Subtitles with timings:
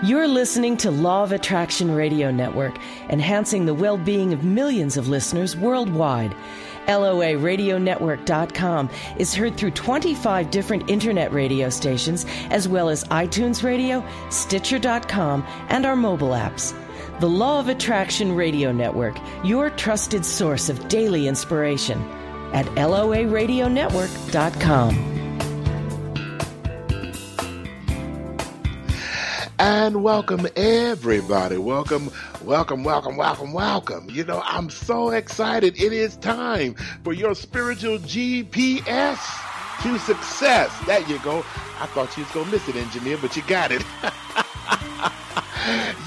[0.00, 5.08] You're listening to Law of Attraction Radio Network, enhancing the well being of millions of
[5.08, 6.36] listeners worldwide.
[6.86, 15.44] LOARadionetwork.com is heard through 25 different internet radio stations, as well as iTunes Radio, Stitcher.com,
[15.68, 16.72] and our mobile apps.
[17.18, 22.00] The Law of Attraction Radio Network, your trusted source of daily inspiration
[22.52, 25.17] at LOARadionetwork.com.
[29.58, 31.56] And welcome everybody.
[31.58, 32.12] Welcome,
[32.44, 34.08] welcome, welcome, welcome, welcome.
[34.10, 35.80] You know, I'm so excited.
[35.80, 39.18] It is time for your spiritual GPS
[39.82, 40.72] to success.
[40.86, 41.38] There you go.
[41.80, 43.82] I thought you was gonna miss it, engineer, but you got it.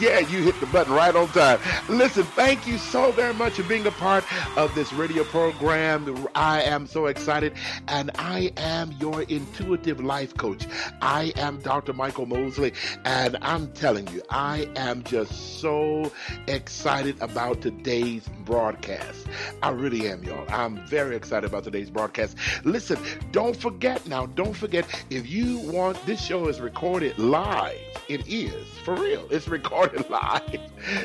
[0.02, 1.60] yeah, you hit the button right on time.
[1.88, 4.26] Listen, thank you so very much for being a part
[4.58, 6.27] of this radio program.
[6.34, 7.54] I am so excited,
[7.88, 10.66] and I am your intuitive life coach.
[11.04, 11.94] I am Dr.
[11.94, 12.74] Michael Mosley,
[13.05, 16.12] and I'm telling you, I am just so
[16.48, 19.27] excited about today's broadcast.
[19.62, 20.46] I really am, y'all.
[20.49, 22.38] I'm very excited about today's broadcast.
[22.63, 22.98] Listen,
[23.32, 27.77] don't forget now, don't forget if you want this show is recorded live.
[28.10, 29.27] It is for real.
[29.30, 30.59] It's recorded live.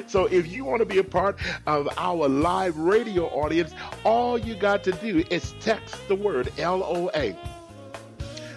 [0.07, 3.73] So if you want to be a part of our live radio audience,
[4.05, 7.37] all you got to do is text the word LOA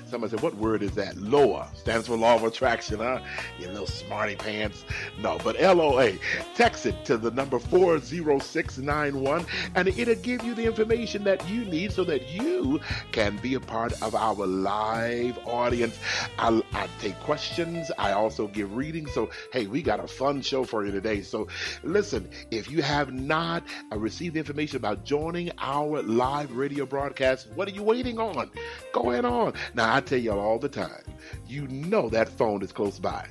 [0.10, 1.18] Somebody said, What word is that?
[1.18, 3.20] LOA stands for Law of Attraction, huh?
[3.60, 4.84] You little smarty pants.
[5.20, 6.14] No, but LOA.
[6.56, 11.92] Text it to the number 40691 and it'll give you the information that you need
[11.92, 12.80] so that you
[13.12, 15.98] can be a part of our live audience.
[16.38, 17.92] I, I take questions.
[17.98, 19.14] I also give readings.
[19.14, 21.22] So, hey, we got a fun show for you today.
[21.22, 21.48] So,
[21.84, 27.68] listen, if you have not uh, received information about joining our live radio broadcast, what
[27.68, 28.50] are you waiting on?
[28.94, 29.54] Go ahead on.
[29.74, 31.04] Now, I tell y'all all the time,
[31.48, 33.28] you know that phone is close by.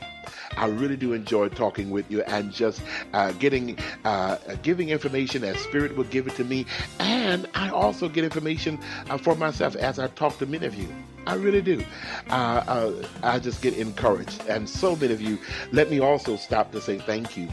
[0.57, 5.59] I really do enjoy talking with you and just uh, getting, uh, giving information as
[5.59, 6.67] Spirit will give it to me.
[6.99, 8.79] And I also get information
[9.09, 10.89] uh, for myself as I talk to many of you.
[11.27, 11.85] I really do.
[12.29, 14.43] Uh, uh, I just get encouraged.
[14.49, 15.39] And so many of you,
[15.73, 17.49] let me also stop to say thank you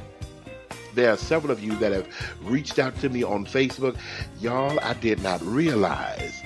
[0.97, 2.07] there are several of you that have
[2.41, 3.95] reached out to me on Facebook.
[4.41, 6.41] Y'all, I did not realize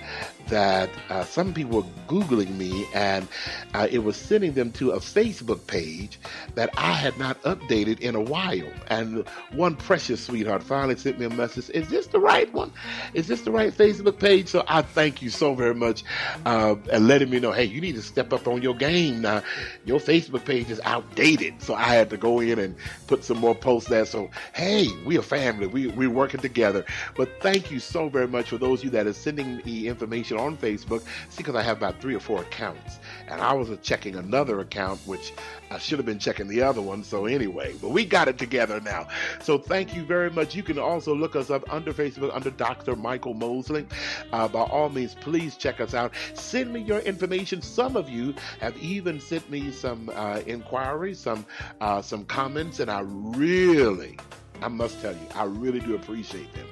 [0.47, 3.27] that uh, some people were Googling me and
[3.73, 6.19] uh, it was sending them to a Facebook page
[6.55, 8.67] that I had not updated in a while.
[8.87, 12.71] And one precious sweetheart finally sent me a message Is this the right one?
[13.13, 14.47] Is this the right Facebook page?
[14.47, 16.03] So I thank you so very much
[16.45, 19.41] uh, and letting me know hey, you need to step up on your game now.
[19.85, 21.61] Your Facebook page is outdated.
[21.61, 22.75] So I had to go in and
[23.07, 24.05] put some more posts there.
[24.05, 25.67] So, hey, we are family.
[25.67, 26.85] We, we're working together.
[27.15, 30.30] But thank you so very much for those of you that are sending me information
[30.37, 31.01] on Facebook.
[31.29, 34.99] See, because I have about three or four accounts, and I was checking another account,
[35.05, 35.33] which
[35.69, 37.03] I should have been checking the other one.
[37.03, 39.07] So anyway, but we got it together now.
[39.41, 40.55] So thank you very much.
[40.55, 42.95] You can also look us up under Facebook under Dr.
[42.95, 43.85] Michael Mosley.
[44.31, 46.13] Uh, by all means, please check us out.
[46.33, 47.61] Send me your information.
[47.61, 51.45] Some of you have even sent me some uh, inquiries, some
[51.79, 54.17] uh, some comments, and I really,
[54.61, 56.67] I must tell you, I really do appreciate them.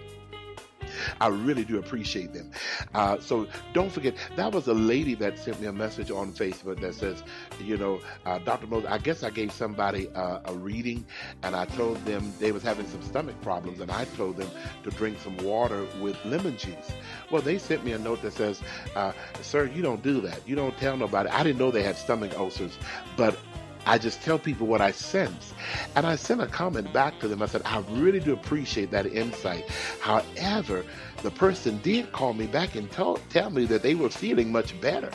[1.21, 2.51] I really do appreciate them.
[2.93, 6.79] Uh, so don't forget, that was a lady that sent me a message on Facebook
[6.81, 7.23] that says,
[7.59, 8.67] you know, uh, Dr.
[8.67, 11.05] Moses, I guess I gave somebody uh, a reading
[11.43, 14.49] and I told them they was having some stomach problems and I told them
[14.83, 16.91] to drink some water with lemon juice.
[17.31, 18.61] Well, they sent me a note that says,
[18.95, 20.47] uh, sir, you don't do that.
[20.47, 21.29] You don't tell nobody.
[21.29, 22.77] I didn't know they had stomach ulcers,
[23.15, 23.37] but
[23.85, 25.53] I just tell people what I sense.
[25.95, 27.41] And I sent a comment back to them.
[27.41, 29.67] I said, I really do appreciate that insight.
[29.99, 30.85] However,
[31.23, 34.79] the person did call me back and tell, tell me that they were feeling much
[34.79, 35.11] better.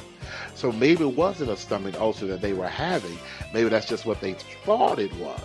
[0.54, 3.18] So maybe it wasn't a stomach ulcer that they were having.
[3.52, 4.34] Maybe that's just what they
[4.64, 5.40] thought it was.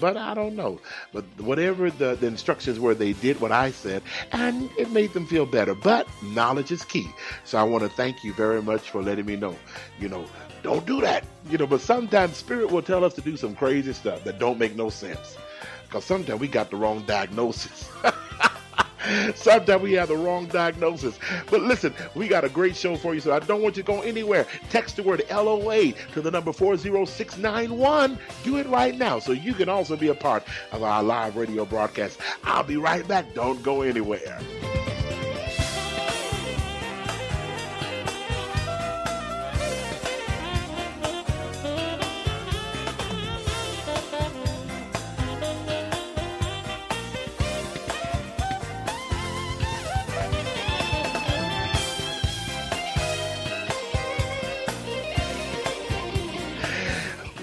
[0.00, 0.80] But I don't know.
[1.12, 4.02] But whatever the, the instructions were, they did what I said,
[4.32, 5.76] and it made them feel better.
[5.76, 7.08] But knowledge is key.
[7.44, 9.54] So I want to thank you very much for letting me know.
[10.00, 10.24] You know,
[10.62, 11.24] don't do that.
[11.48, 14.58] You know, but sometimes spirit will tell us to do some crazy stuff that don't
[14.58, 15.36] make no sense.
[15.84, 17.90] Because sometimes we got the wrong diagnosis.
[19.34, 21.18] Sometimes we have the wrong diagnosis.
[21.50, 23.86] But listen, we got a great show for you, so I don't want you to
[23.86, 24.46] go anywhere.
[24.70, 28.18] Text the word LOA to the number 40691.
[28.44, 31.64] Do it right now so you can also be a part of our live radio
[31.64, 32.20] broadcast.
[32.44, 33.34] I'll be right back.
[33.34, 34.40] Don't go anywhere.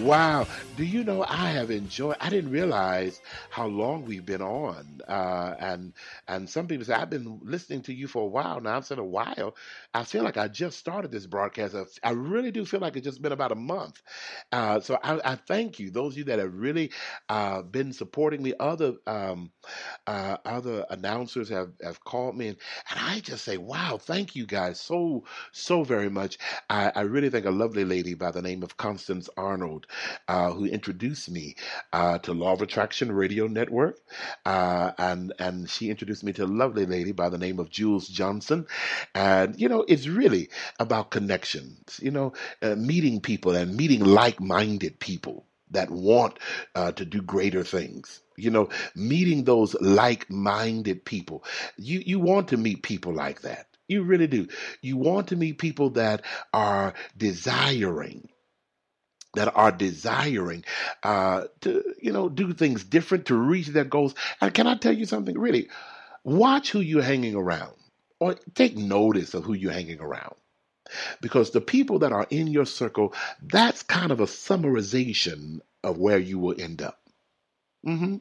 [0.09, 0.47] Wow.
[0.79, 5.01] Do you know I have enjoyed I didn't realize how long we've been on.
[5.07, 5.93] Uh and
[6.27, 8.77] and some people say I've been listening to you for a while now.
[8.77, 9.55] I've said a while.
[9.93, 11.75] I feel like I just started this broadcast.
[11.75, 14.01] I I really do feel like it's just been about a month.
[14.51, 15.91] Uh so I, I thank you.
[15.91, 16.91] Those of you that have really
[17.27, 18.53] uh been supporting me.
[18.59, 19.51] Other um
[20.07, 22.57] uh other announcers have have called me and,
[22.89, 26.37] and I just say, wow, thank you guys so so very much.
[26.69, 29.87] I, I really think a lovely lady by the name of Constance Arnold
[30.27, 31.55] uh, who introduced me
[31.93, 33.99] uh, to Law of Attraction Radio Network,
[34.45, 38.07] uh, and and she introduced me to a lovely lady by the name of Jules
[38.07, 38.67] Johnson,
[39.15, 40.49] and you know it's really
[40.79, 46.39] about connections, you know, uh, meeting people and meeting like-minded people that want
[46.75, 48.21] uh, to do greater things.
[48.37, 51.43] You know meeting those like-minded people.
[51.77, 53.67] You you want to meet people like that.
[53.87, 54.47] You really do.
[54.81, 56.23] You want to meet people that
[56.53, 58.29] are desiring
[59.35, 60.65] that are desiring
[61.03, 64.15] uh, to, you know, do things different to reach their goals.
[64.41, 65.37] And can I tell you something?
[65.37, 65.69] Really,
[66.23, 67.73] watch who you're hanging around,
[68.19, 70.35] or take notice of who you're hanging around,
[71.21, 76.19] because the people that are in your circle, that's kind of a summarization of where
[76.19, 76.99] you will end up.
[77.83, 78.17] hmm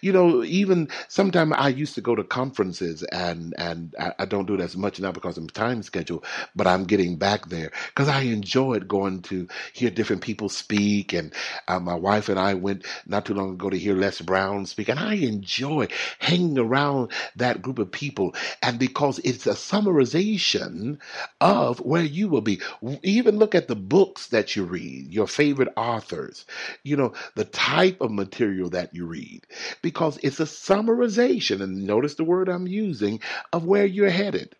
[0.00, 4.54] You know, even sometimes I used to go to conferences, and and I, don't do
[4.54, 6.24] it as much now because of time schedule.
[6.56, 11.32] But I'm getting back there because I enjoyed going to hear different people speak, and
[11.68, 14.88] uh, my wife and I went not too long ago to hear Les Brown speak,
[14.88, 15.88] and I enjoy
[16.18, 20.98] hanging around that group of people, and because it's a summarization
[21.40, 22.60] of where you will be.
[23.02, 26.46] Even look at the books that you read, your favorite authors,
[26.82, 29.42] you know, the type of material that you read
[29.82, 33.20] because it's a summarization, and notice the word I'm using,
[33.52, 34.54] of where you're headed.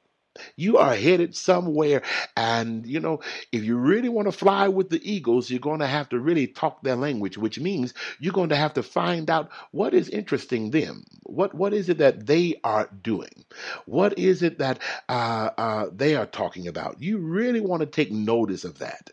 [0.57, 2.03] You are headed somewhere,
[2.37, 3.21] and you know,
[3.53, 6.47] if you really want to fly with the eagles, you're going to have to really
[6.47, 10.71] talk their language, which means you're going to have to find out what is interesting
[10.71, 11.05] them.
[11.25, 13.45] What what is it that they are doing?
[13.87, 17.03] What is it that uh, uh, they are talking about?
[17.03, 19.11] You really want to take notice of that.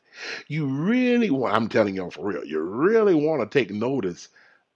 [0.47, 1.53] You really want.
[1.55, 2.45] I'm telling you for real.
[2.45, 4.29] You really want to take notice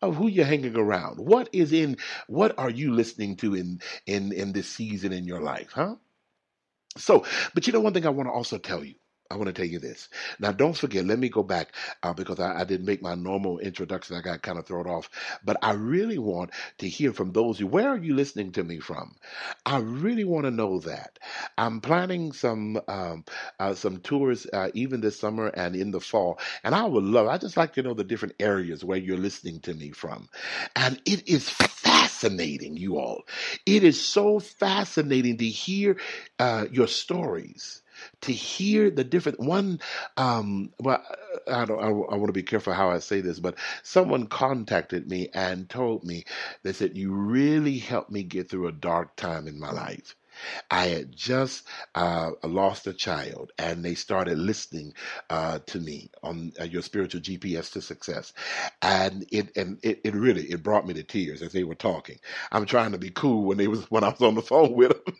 [0.10, 1.20] of who you're hanging around.
[1.20, 1.98] What is in
[2.28, 5.96] what are you listening to in in in this season in your life, huh?
[6.98, 8.96] So, but you know one thing I want to also tell you
[9.34, 10.10] I want to tell you this.
[10.40, 13.58] Now, don't forget, let me go back uh, because I, I, didn't make my normal
[13.58, 14.16] introduction.
[14.16, 15.10] I got kind of thrown off.
[15.44, 18.80] But I really want to hear from those who, where are you listening to me
[18.80, 19.16] from?
[19.66, 21.18] I really want to know that.
[21.58, 23.26] I'm planning some um,
[23.60, 26.40] uh, some tours uh, even this summer and in the fall.
[26.64, 29.62] And I would love, I just like to know the different areas where you're listening
[29.62, 30.30] to me from.
[30.76, 33.24] And it is fascinating, you all.
[33.66, 35.98] It is so fascinating to hear
[36.40, 37.83] uh, your stories
[38.22, 39.80] to hear the different one
[40.18, 41.04] um well
[41.48, 45.10] i don't i, I want to be careful how i say this but someone contacted
[45.10, 46.26] me and told me
[46.64, 50.16] they said you really helped me get through a dark time in my life
[50.72, 54.94] I had just uh, lost a child, and they started listening
[55.30, 58.34] uh, to me on uh, your spiritual GPS to success,
[58.82, 62.20] and it and it, it really it brought me to tears as they were talking.
[62.52, 64.92] I'm trying to be cool when they was when I was on the phone with
[65.06, 65.16] them.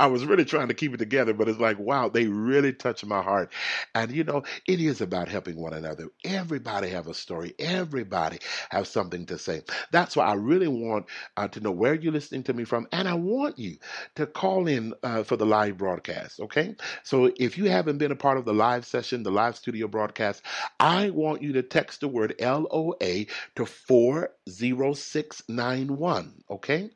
[0.00, 3.04] I was really trying to keep it together, but it's like wow, they really touched
[3.06, 3.52] my heart,
[3.94, 6.08] and you know it is about helping one another.
[6.24, 7.54] Everybody have a story.
[7.58, 8.38] Everybody
[8.70, 9.62] have something to say.
[9.90, 11.06] That's why I really want
[11.36, 13.76] uh, to know where you're listening to me from, and I want you
[14.16, 16.74] to call in uh, for the live broadcast, okay?
[17.02, 20.42] So if you haven't been a part of the live session, the live studio broadcast,
[20.80, 26.90] I want you to text the word LOA to 40691, okay?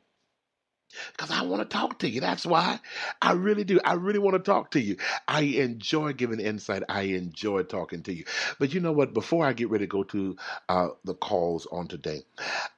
[1.11, 2.21] Because I want to talk to you.
[2.21, 2.79] That's why
[3.21, 3.79] I really do.
[3.83, 4.97] I really want to talk to you.
[5.27, 6.83] I enjoy giving insight.
[6.89, 8.25] I enjoy talking to you.
[8.59, 9.13] But you know what?
[9.13, 10.35] Before I get ready to go to
[10.69, 12.21] uh, the calls on today,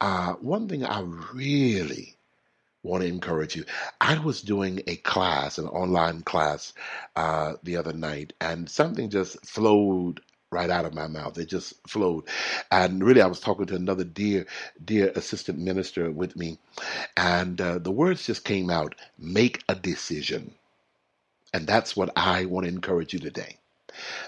[0.02, 1.02] uh, one thing I
[1.34, 2.16] really
[2.84, 3.66] want to encourage you.
[4.00, 6.74] I was doing a class, an online class,
[7.16, 10.22] uh, the other night, and something just flowed
[10.52, 11.38] right out of my mouth.
[11.38, 12.26] It just flowed.
[12.72, 14.46] And really, I was talking to another dear,
[14.84, 16.60] dear assistant minister with me,
[17.18, 20.56] and uh, the words just came out make a decision.
[21.54, 23.58] And that's what I want to encourage you today.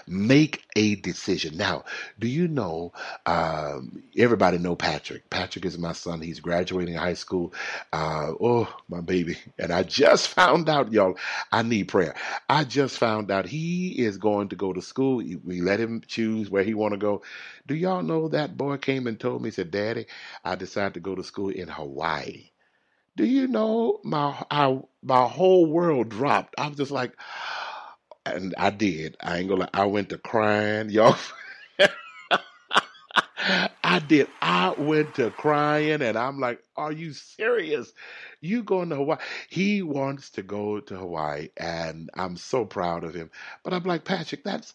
[0.06, 1.56] Make a decision.
[1.56, 1.84] Now,
[2.18, 2.92] do you know?
[3.26, 5.28] Um, everybody know Patrick.
[5.30, 6.20] Patrick is my son.
[6.20, 7.52] He's graduating high school.
[7.92, 9.36] Uh, oh, my baby!
[9.58, 11.16] And I just found out, y'all.
[11.50, 12.14] I need prayer.
[12.48, 15.16] I just found out he is going to go to school.
[15.16, 17.22] We let him choose where he want to go.
[17.66, 19.50] Do y'all know that boy came and told me?
[19.50, 20.06] Said, "Daddy,
[20.44, 22.50] I decided to go to school in Hawaii."
[23.16, 26.54] Do you know my how my whole world dropped?
[26.58, 27.12] I was just like
[28.26, 29.16] and I did.
[29.20, 29.68] I ain't gonna.
[29.74, 31.16] I went to crying, y'all.
[33.84, 34.28] I did.
[34.40, 37.92] I went to crying and I'm like, are you serious?
[38.40, 39.18] You going to Hawaii?
[39.50, 43.30] He wants to go to Hawaii and I'm so proud of him.
[43.64, 44.74] But I'm like, Patrick, that's,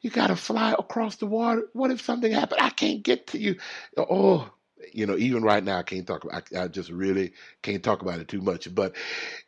[0.00, 1.64] you got to fly across the water.
[1.72, 2.60] What if something happened?
[2.62, 3.56] I can't get to you.
[3.96, 4.48] Oh,
[4.92, 6.24] you know, even right now, I can't talk.
[6.24, 7.32] About, I, I just really
[7.62, 8.72] can't talk about it too much.
[8.74, 8.94] But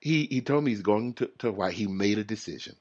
[0.00, 1.72] he he told me he's going to, to Hawaii.
[1.72, 2.76] He made a decision,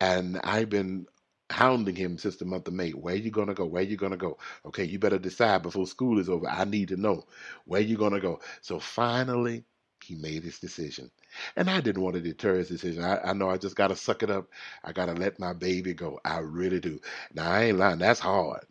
[0.00, 1.06] and I've been
[1.50, 2.90] hounding him since the month of May.
[2.90, 3.66] Where you gonna go?
[3.66, 4.38] Where you gonna go?
[4.66, 6.48] Okay, you better decide before school is over.
[6.48, 7.24] I need to know
[7.66, 8.40] where you gonna go.
[8.62, 9.64] So finally,
[10.02, 11.10] he made his decision.
[11.56, 13.02] And I didn't want to deter his decision.
[13.04, 14.48] I, I know I just got to suck it up.
[14.84, 16.20] I got to let my baby go.
[16.24, 17.00] I really do.
[17.32, 17.98] Now, I ain't lying.
[17.98, 18.64] That's hard.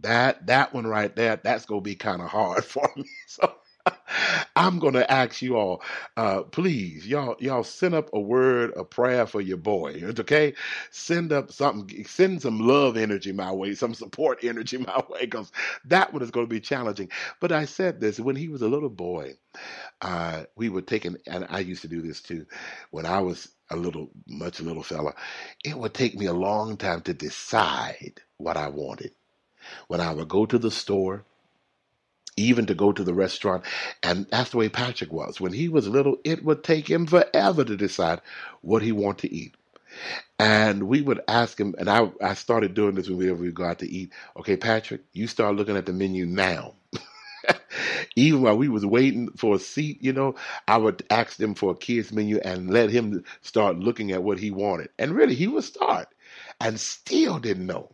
[0.00, 3.04] That that one right there, that's gonna be kind of hard for me.
[3.28, 3.54] So
[4.56, 5.82] I'm gonna ask you all,
[6.16, 10.02] uh, please, y'all, y'all send up a word, a prayer for your boy.
[10.20, 10.54] Okay,
[10.90, 15.52] send up something, send some love energy my way, some support energy my way, because
[15.86, 17.10] that one is going to be challenging.
[17.40, 19.34] But I said this when he was a little boy.
[20.02, 22.46] Uh, we were taking, and I used to do this too,
[22.90, 25.14] when I was a little, much little fella.
[25.64, 29.12] It would take me a long time to decide what I wanted
[29.88, 31.26] when I would go to the store,
[32.36, 33.64] even to go to the restaurant.
[34.02, 35.40] And that's the way Patrick was.
[35.40, 38.20] When he was little, it would take him forever to decide
[38.62, 39.54] what he wanted to eat.
[40.38, 43.80] And we would ask him, and I, I started doing this whenever we go out
[43.80, 44.12] to eat.
[44.38, 46.74] Okay, Patrick, you start looking at the menu now.
[48.16, 50.36] Even while we was waiting for a seat, you know,
[50.68, 54.38] I would ask them for a kids menu and let him start looking at what
[54.40, 54.90] he wanted.
[54.98, 56.08] And really, he would start
[56.60, 57.93] and still didn't know.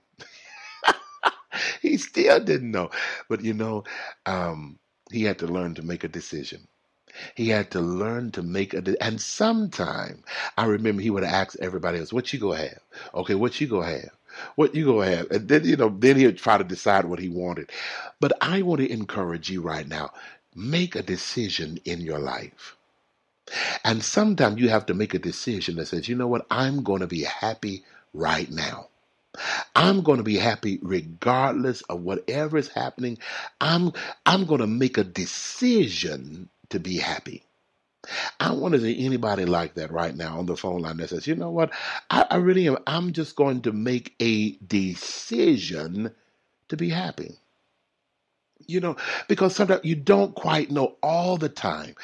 [1.82, 2.90] he still didn't know.
[3.28, 3.84] But you know,
[4.26, 4.78] um,
[5.12, 6.68] he had to learn to make a decision.
[7.36, 10.24] He had to learn to make a, de- and sometime
[10.58, 12.80] I remember he would ask everybody else, "What you go have?
[13.14, 14.10] Okay, what you go have?
[14.56, 17.28] What you go have?" And then you know, then he'd try to decide what he
[17.30, 17.70] wanted.
[18.20, 20.12] But I want to encourage you right now:
[20.54, 22.76] make a decision in your life.
[23.84, 26.46] And sometimes you have to make a decision that says, "You know what?
[26.50, 27.84] I'm going to be happy
[28.14, 28.89] right now."
[29.76, 33.18] I'm going to be happy regardless of whatever is happening.
[33.60, 33.92] I'm
[34.26, 37.44] I'm going to make a decision to be happy.
[38.40, 41.26] I want to see anybody like that right now on the phone line that says,
[41.26, 41.72] you know what,
[42.10, 42.78] I, I really am.
[42.86, 46.12] I'm just going to make a decision
[46.68, 47.36] to be happy
[48.66, 48.96] you know,
[49.28, 51.94] because sometimes you don't quite know all the time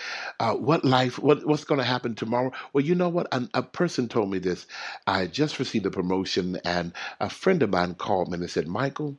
[0.40, 2.52] uh, what life, what what's going to happen tomorrow.
[2.72, 3.28] Well, you know what?
[3.54, 4.66] a person told me this.
[5.06, 9.16] I just received a promotion, and a friend of mine called me and said, "Michael,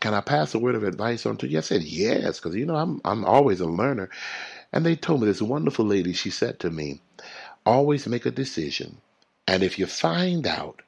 [0.00, 2.66] can I pass a word of advice on to you?" I said, "Yes," because you
[2.66, 4.10] know I'm I'm always a learner.
[4.72, 6.12] And they told me this wonderful lady.
[6.12, 7.00] She said to me,
[7.66, 8.98] "Always make a decision,
[9.48, 10.82] and if you find out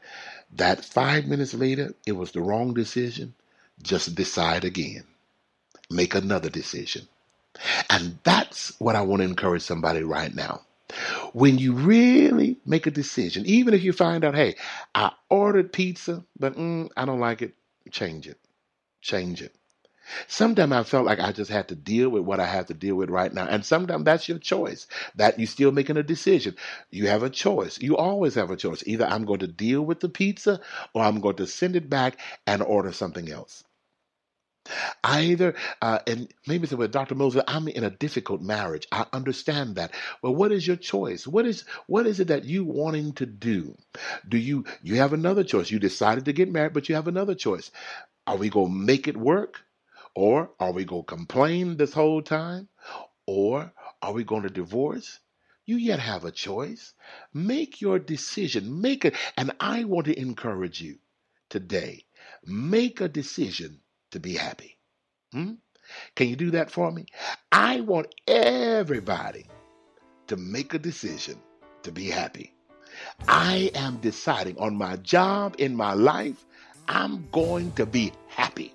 [0.52, 3.34] that five minutes later it was the wrong decision,
[3.82, 5.04] just decide again."
[5.90, 7.08] Make another decision.
[7.90, 10.62] And that's what I want to encourage somebody right now.
[11.32, 14.56] When you really make a decision, even if you find out, hey,
[14.94, 17.54] I ordered pizza, but mm, I don't like it,
[17.90, 18.38] change it.
[19.02, 19.54] Change it.
[20.28, 22.94] Sometimes I felt like I just had to deal with what I have to deal
[22.96, 23.46] with right now.
[23.46, 24.86] And sometimes that's your choice.
[25.16, 26.56] That you're still making a decision.
[26.90, 27.80] You have a choice.
[27.80, 28.84] You always have a choice.
[28.86, 30.60] Either I'm going to deal with the pizza
[30.94, 33.64] or I'm going to send it back and order something else.
[35.04, 37.14] Either, uh, and maybe say, well, Dr.
[37.14, 38.86] Moses, I'm in a difficult marriage.
[38.92, 39.92] I understand that.
[40.22, 41.26] Well, what is your choice?
[41.26, 43.76] What is what is it that you wanting to do?
[44.28, 45.70] Do you you have another choice?
[45.70, 47.70] You decided to get married, but you have another choice.
[48.26, 49.60] Are we gonna make it work?
[50.14, 52.68] Or are we gonna complain this whole time?
[53.26, 55.20] Or are we gonna divorce?
[55.66, 56.94] You yet have a choice.
[57.34, 58.80] Make your decision.
[58.82, 59.14] Make it.
[59.36, 60.98] And I want to encourage you
[61.50, 62.04] today.
[62.44, 64.78] Make a decision to be happy.
[65.32, 65.54] Hmm?
[66.14, 67.06] Can you do that for me?
[67.52, 69.46] I want everybody
[70.26, 71.38] to make a decision
[71.82, 72.52] to be happy.
[73.28, 76.44] I am deciding on my job in my life,
[76.88, 78.74] I'm going to be happy.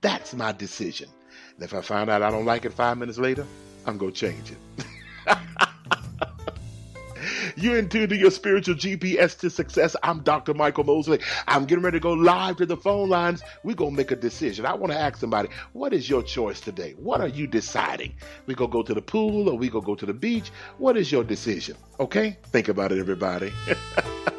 [0.00, 1.08] That's my decision.
[1.54, 3.46] And if I find out I don't like it five minutes later,
[3.86, 4.86] I'm going to change it.
[7.60, 9.94] You're in tune to your spiritual GPS to success.
[10.02, 10.54] I'm Dr.
[10.54, 11.20] Michael Mosley.
[11.46, 13.42] I'm getting ready to go live to the phone lines.
[13.64, 14.64] We're going to make a decision.
[14.64, 16.94] I want to ask somebody, what is your choice today?
[16.96, 18.14] What are you deciding?
[18.46, 20.50] We going to go to the pool or we going to go to the beach?
[20.78, 21.76] What is your decision?
[21.98, 22.38] Okay?
[22.44, 23.52] Think about it, everybody.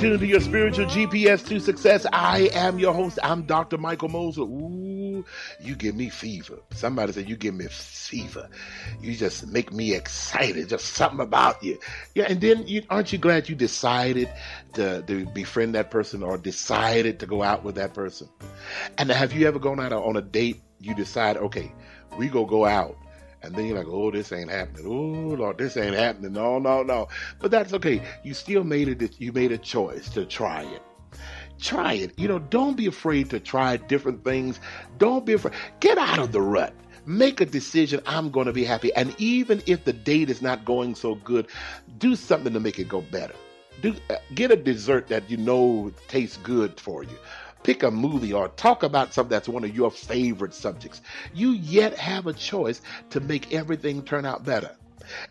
[0.00, 0.18] morning.
[0.18, 2.06] Tune to your spiritual GPS to success.
[2.12, 3.18] I am your host.
[3.22, 3.78] I'm Dr.
[3.78, 4.44] Michael Mosley.
[4.44, 5.24] Ooh,
[5.60, 6.58] you give me fever.
[6.72, 8.48] Somebody said you give me fever.
[9.00, 10.68] You just make me excited.
[10.68, 11.78] Just something about you.
[12.14, 14.30] Yeah, and then you, aren't you glad you decided
[14.74, 18.28] to, to befriend that person or decided to go out with that person?
[18.98, 20.62] And have you ever gone out on a date?
[20.80, 21.72] You decide, okay,
[22.16, 22.96] we go go out.
[23.42, 24.86] And then you're like, oh, this ain't happening.
[24.86, 26.32] Oh, Lord, this ain't happening.
[26.32, 27.08] No, no, no.
[27.38, 28.02] But that's okay.
[28.22, 29.20] You still made it.
[29.20, 30.82] You made a choice to try it.
[31.58, 32.18] Try it.
[32.18, 34.60] You know, don't be afraid to try different things.
[34.98, 35.54] Don't be afraid.
[35.80, 36.74] Get out of the rut.
[37.06, 38.00] Make a decision.
[38.06, 38.92] I'm going to be happy.
[38.94, 41.48] And even if the date is not going so good,
[41.98, 43.34] do something to make it go better.
[43.80, 47.16] Do uh, get a dessert that you know tastes good for you
[47.62, 51.00] pick a movie or talk about something that's one of your favorite subjects.
[51.34, 54.70] You yet have a choice to make everything turn out better.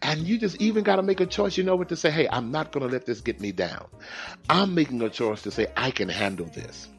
[0.02, 2.28] And you just even got to make a choice, you know what to say, hey,
[2.30, 3.86] I'm not going to let this get me down.
[4.50, 6.89] I'm making a choice to say, I can handle this.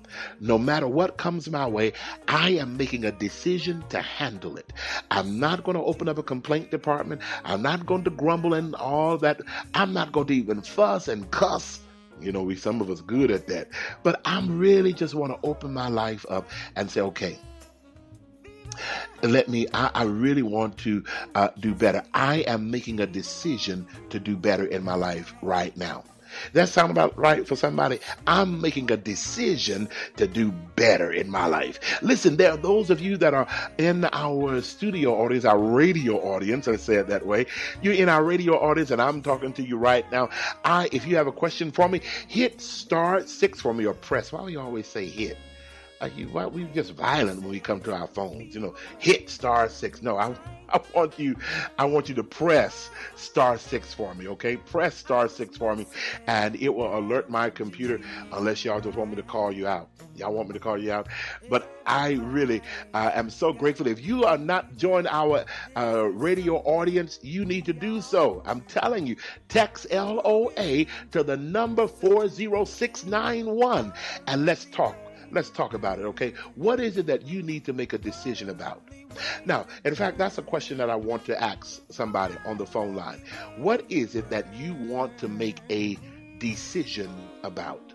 [0.40, 1.92] No matter what comes my way,
[2.26, 4.72] I am making a decision to handle it.
[5.10, 7.20] I'm not going to open up a complaint department.
[7.44, 9.40] I'm not going to grumble and all that.
[9.74, 11.80] I'm not going to even fuss and cuss.
[12.22, 13.68] You know, we some of us good at that.
[14.02, 17.38] But I'm really just want to open my life up and say, okay,
[19.22, 21.04] let me i, I really want to
[21.34, 22.02] uh, do better.
[22.14, 26.04] I am making a decision to do better in my life right now
[26.52, 28.00] that sound about right for somebody?
[28.26, 31.78] I'm making a decision to do better in my life.
[32.02, 33.46] Listen there are those of you that are
[33.78, 37.46] in our studio audience our radio audience i say it that way.
[37.82, 40.28] You're in our radio audience and i'm talking to you right now.
[40.64, 44.32] I if you have a question for me hit star six for me or press
[44.32, 45.36] why do you always say hit
[46.00, 48.54] like you, why we just violent when we come to our phones?
[48.54, 50.02] You know, hit star six.
[50.02, 50.34] No, I,
[50.70, 51.36] I want you,
[51.78, 54.28] I want you to press star six for me.
[54.28, 55.86] Okay, press star six for me,
[56.26, 58.00] and it will alert my computer.
[58.32, 59.88] Unless y'all just want me to call you out.
[60.16, 61.08] Y'all want me to call you out,
[61.48, 62.62] but I really
[62.94, 63.86] uh, am so grateful.
[63.86, 65.44] If you are not joined our
[65.76, 68.42] uh, radio audience, you need to do so.
[68.46, 69.16] I'm telling you,
[69.48, 73.92] text LOA to the number four zero six nine one,
[74.26, 74.96] and let's talk.
[75.32, 76.34] Let's talk about it, okay?
[76.56, 78.82] What is it that you need to make a decision about?
[79.44, 82.94] Now, in fact, that's a question that I want to ask somebody on the phone
[82.94, 83.22] line.
[83.56, 85.96] What is it that you want to make a
[86.38, 87.10] decision
[87.42, 87.89] about?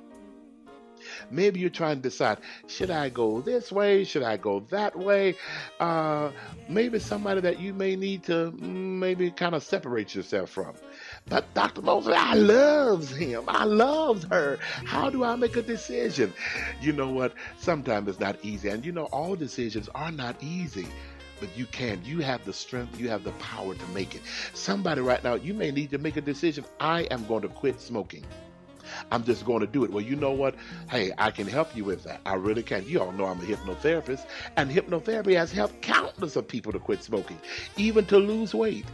[1.31, 4.03] Maybe you're trying to decide, should I go this way?
[4.03, 5.35] Should I go that way?
[5.79, 6.31] Uh,
[6.69, 10.75] maybe somebody that you may need to mm, maybe kind of separate yourself from.
[11.27, 11.81] But Dr.
[11.81, 13.43] Moses, I loves him.
[13.47, 14.57] I loves her.
[14.85, 16.33] How do I make a decision?
[16.81, 17.33] You know what?
[17.57, 18.69] Sometimes it's not easy.
[18.69, 20.87] And you know, all decisions are not easy
[21.39, 22.01] but you can.
[22.03, 24.21] You have the strength, you have the power to make it.
[24.53, 26.65] Somebody right now, you may need to make a decision.
[26.79, 28.23] I am going to quit smoking.
[29.11, 29.91] I'm just going to do it.
[29.91, 30.55] Well, you know what?
[30.89, 32.21] Hey, I can help you with that.
[32.25, 32.87] I really can.
[32.87, 34.25] You all know I'm a hypnotherapist,
[34.57, 37.39] and hypnotherapy has helped countless of people to quit smoking,
[37.77, 38.85] even to lose weight,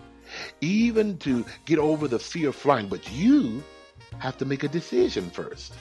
[0.61, 2.87] even to get over the fear of flying.
[2.87, 3.63] But you
[4.19, 5.73] have to make a decision first.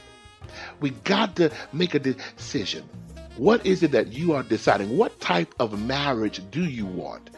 [0.81, 2.89] We got to make a decision.
[3.37, 4.97] What is it that you are deciding?
[4.97, 7.31] What type of marriage do you want?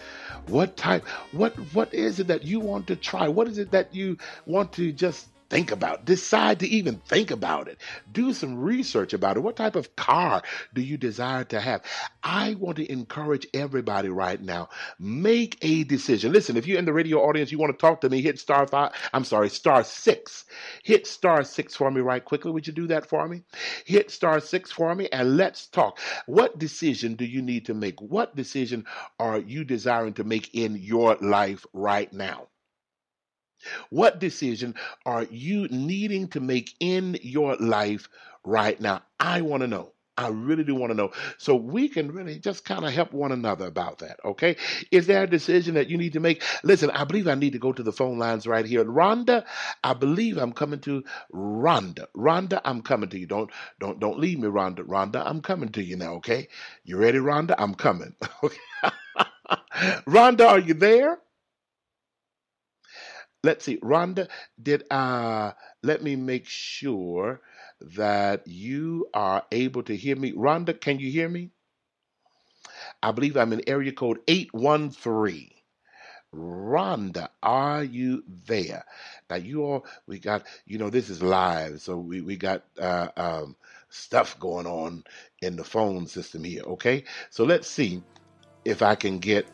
[0.49, 3.29] What type what what is it that you want to try?
[3.29, 4.17] What is it that you
[4.47, 6.07] want to just think about.
[6.07, 7.77] Decide to even think about it.
[8.11, 9.41] Do some research about it.
[9.41, 11.83] What type of car do you desire to have?
[12.23, 14.71] I want to encourage everybody right now.
[14.99, 16.33] Make a decision.
[16.33, 18.67] Listen, if you're in the radio audience, you want to talk to me, hit star
[18.67, 18.93] five.
[19.13, 20.47] I'm sorry, star six.
[20.85, 22.51] Hit star six for me right quickly.
[22.51, 23.43] Would you do that for me?
[23.85, 26.01] Hit star six for me and let's talk.
[26.25, 28.01] What decision do you need to make?
[28.01, 28.87] What decision
[29.21, 32.49] are you desiring to make in your life right now?
[33.91, 34.75] What decision
[35.07, 38.09] are you needing to make in your life
[38.45, 39.03] right now?
[39.21, 39.93] I want to know.
[40.19, 41.13] I really do want to know.
[41.39, 44.21] So we can really just kind of help one another about that.
[44.25, 44.57] Okay.
[44.91, 46.43] Is there a decision that you need to make?
[46.63, 48.85] Listen, I believe I need to go to the phone lines right here.
[48.85, 49.45] Rhonda,
[49.83, 51.03] I believe I'm coming to
[51.35, 52.07] Rhonda.
[52.17, 53.27] Rhonda, I'm coming to you.
[53.27, 54.81] Don't don't don't leave me, Rhonda.
[54.81, 56.15] Rhonda, I'm coming to you now.
[56.15, 56.49] Okay.
[56.85, 57.55] You ready, Rhonda?
[57.59, 58.15] I'm coming.
[58.45, 58.57] Okay.
[60.07, 61.19] Rhonda, are you there?
[63.43, 63.79] Let's see.
[63.79, 64.29] Rhonda,
[64.63, 65.53] did uh
[65.83, 67.41] let me make sure
[67.81, 70.33] that you are able to hear me.
[70.33, 71.51] Rhonda, can you hear me?
[73.03, 75.51] I believe I'm in area code 813.
[76.35, 78.85] Rhonda, are you there?
[79.29, 83.09] Now you all, we got, you know, this is live, so we we got uh,
[83.17, 83.57] um,
[83.91, 85.05] stuff going on
[85.43, 86.63] in the phone system here.
[86.63, 88.03] Okay, so let's see
[88.65, 89.47] if I can get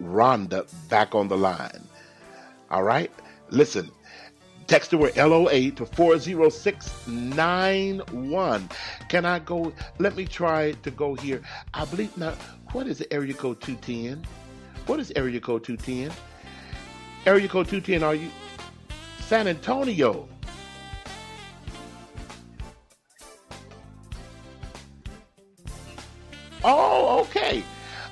[0.00, 1.84] Rhonda back on the line.
[2.70, 3.10] All right,
[3.50, 3.90] listen.
[4.66, 8.68] Text the word LOA to 40691.
[9.08, 9.72] Can I go?
[9.98, 11.40] Let me try to go here.
[11.72, 12.34] I believe now,
[12.72, 14.26] what is the area code 210?
[14.86, 16.10] What is area code 210?
[17.26, 18.28] Area code 210, are you?
[19.20, 20.28] San Antonio.
[26.64, 27.62] Oh, okay.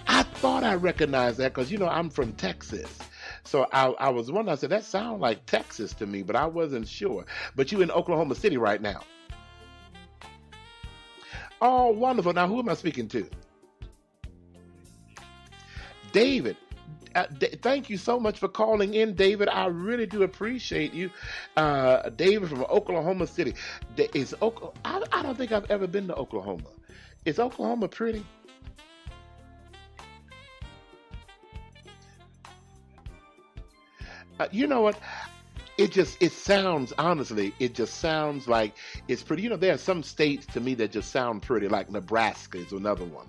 [0.06, 2.96] I thought I recognized that because, you know, I'm from Texas.
[3.44, 6.46] So I, I was wondering, I said, that sounds like Texas to me, but I
[6.46, 7.26] wasn't sure.
[7.54, 9.02] But you in Oklahoma City right now.
[11.60, 12.32] Oh, wonderful.
[12.32, 13.28] Now, who am I speaking to?
[16.12, 16.56] David.
[17.14, 19.48] Uh, D- thank you so much for calling in, David.
[19.48, 21.10] I really do appreciate you,
[21.56, 23.54] uh, David from Oklahoma City.
[23.94, 26.64] D- is I don't think I've ever been to Oklahoma.
[27.24, 28.24] Is Oklahoma pretty?
[34.40, 34.98] Uh, you know what?
[35.76, 38.76] It just it sounds honestly, it just sounds like
[39.08, 39.42] it's pretty.
[39.42, 42.72] You know, there are some states to me that just sound pretty, like Nebraska is
[42.72, 43.26] another one.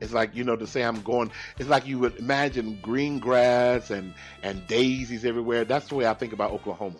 [0.00, 1.30] It's like you know to say I'm going.
[1.58, 5.64] It's like you would imagine green grass and and daisies everywhere.
[5.64, 6.98] That's the way I think about Oklahoma.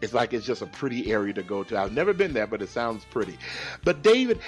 [0.00, 1.78] It's like it's just a pretty area to go to.
[1.78, 3.38] I've never been there, but it sounds pretty.
[3.84, 4.40] But David,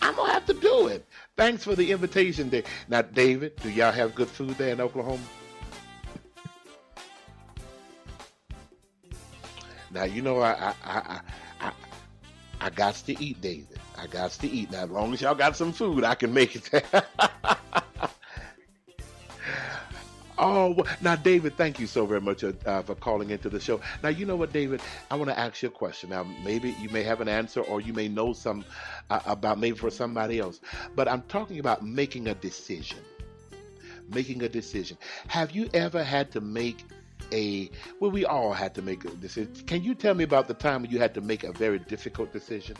[0.00, 1.05] I'm gonna have to do it.
[1.36, 2.66] Thanks for the invitation, Dave.
[2.88, 5.22] Now, David, do y'all have good food there in Oklahoma?
[9.90, 11.20] Now you know I I I
[11.60, 11.72] I,
[12.60, 13.78] I got to eat, David.
[13.96, 14.70] I got to eat.
[14.70, 16.84] Now, as long as y'all got some food, I can make it.
[20.48, 23.80] Oh, now, David, thank you so very much uh, uh, for calling into the show.
[24.04, 24.80] Now, you know what, David?
[25.10, 26.10] I want to ask you a question.
[26.10, 28.64] Now, maybe you may have an answer or you may know some
[29.10, 30.60] uh, about maybe for somebody else,
[30.94, 33.00] but I'm talking about making a decision.
[34.08, 34.98] Making a decision.
[35.26, 36.84] Have you ever had to make
[37.32, 39.52] a, well, we all had to make a decision.
[39.66, 42.32] Can you tell me about the time when you had to make a very difficult
[42.32, 42.76] decision?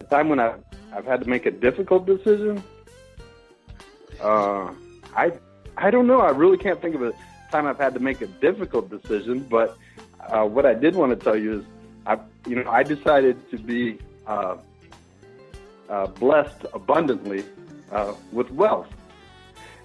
[0.00, 0.54] The time when I
[0.94, 2.62] I've had to make a difficult decision.
[4.20, 4.72] Uh,
[5.16, 5.32] I
[5.76, 6.20] I don't know.
[6.20, 7.12] I really can't think of a
[7.50, 9.40] time I've had to make a difficult decision.
[9.40, 9.76] But
[10.20, 11.64] uh, what I did want to tell you is,
[12.06, 14.56] I you know I decided to be uh,
[15.88, 17.44] uh, blessed abundantly
[17.90, 18.88] uh, with wealth,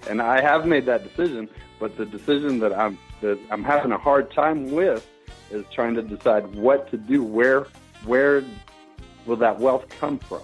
[0.08, 1.48] and I have made that decision.
[1.80, 5.06] But the decision that I'm that I'm having a hard time with
[5.50, 7.22] is trying to decide what to do.
[7.22, 7.66] Where
[8.04, 8.44] where
[9.24, 10.42] will that wealth come from?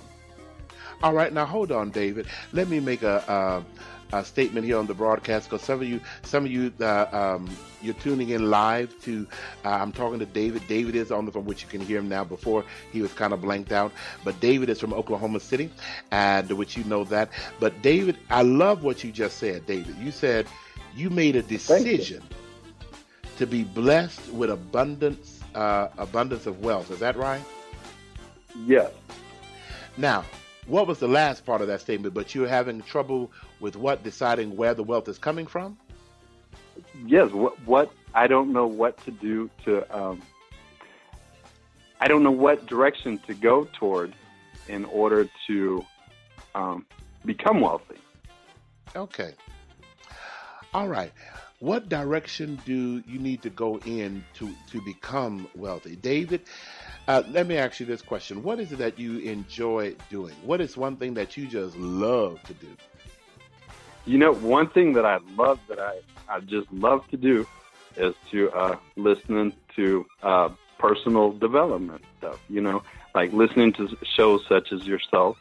[1.05, 2.29] All right, now hold on, David.
[2.55, 3.63] Let me make a,
[4.11, 7.05] a, a statement here on the broadcast because some of you, some of you, uh,
[7.13, 9.27] um, you're tuning in live to.
[9.67, 10.63] Uh, I'm talking to David.
[10.67, 12.25] David is on the phone, which you can hear him now.
[12.25, 13.93] Before he was kind of blanked out,
[14.25, 15.69] but David is from Oklahoma City,
[16.11, 17.29] and which you know that.
[17.61, 19.97] But David, I love what you just said, David.
[19.97, 20.47] You said
[20.97, 22.23] you made a decision
[23.37, 26.91] to be blessed with abundance, uh, abundance of wealth.
[26.91, 27.43] Is that right?
[28.65, 28.91] Yes.
[29.99, 30.25] Now,
[30.67, 32.15] what was the last part of that statement?
[32.15, 35.79] But you're having trouble with what deciding where the wealth is coming from?
[37.07, 37.31] Yes.
[37.33, 39.97] What, what I don't know what to do to.
[39.97, 40.23] Um,
[42.01, 44.15] I don't know what direction to go toward
[44.69, 45.85] in order to
[46.55, 46.87] um,
[47.25, 47.97] become wealthy.
[48.95, 49.33] Okay.
[50.73, 51.13] All right.
[51.61, 55.97] What direction do you need to go in to, to become wealthy?
[55.97, 56.43] David,
[57.07, 58.43] uh, let me ask you this question.
[58.43, 60.35] What is it that you enjoy doing?
[60.43, 62.69] What is one thing that you just love to do?
[64.07, 67.47] You know, one thing that I love that I, I just love to do
[67.97, 72.39] is to uh, listening to uh, personal development stuff.
[72.49, 72.83] You know,
[73.15, 75.37] like listening to shows such as yourself,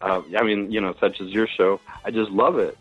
[0.00, 1.80] uh, I mean, you know, such as your show.
[2.04, 2.76] I just love it.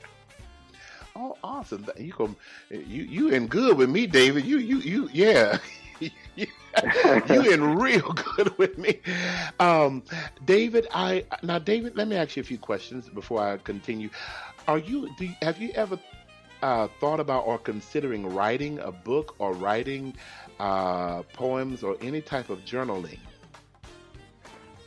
[1.15, 1.85] Oh, awesome!
[1.97, 2.35] You come,
[2.69, 4.45] you you in good with me, David.
[4.45, 5.57] You you you yeah.
[7.29, 8.99] you in real good with me,
[9.59, 10.03] um,
[10.45, 10.87] David.
[10.93, 11.95] I now, David.
[11.95, 14.09] Let me ask you a few questions before I continue.
[14.67, 15.09] Are you?
[15.17, 15.99] Do you, have you ever
[16.61, 20.15] uh, thought about or considering writing a book or writing
[20.59, 23.19] uh, poems or any type of journaling?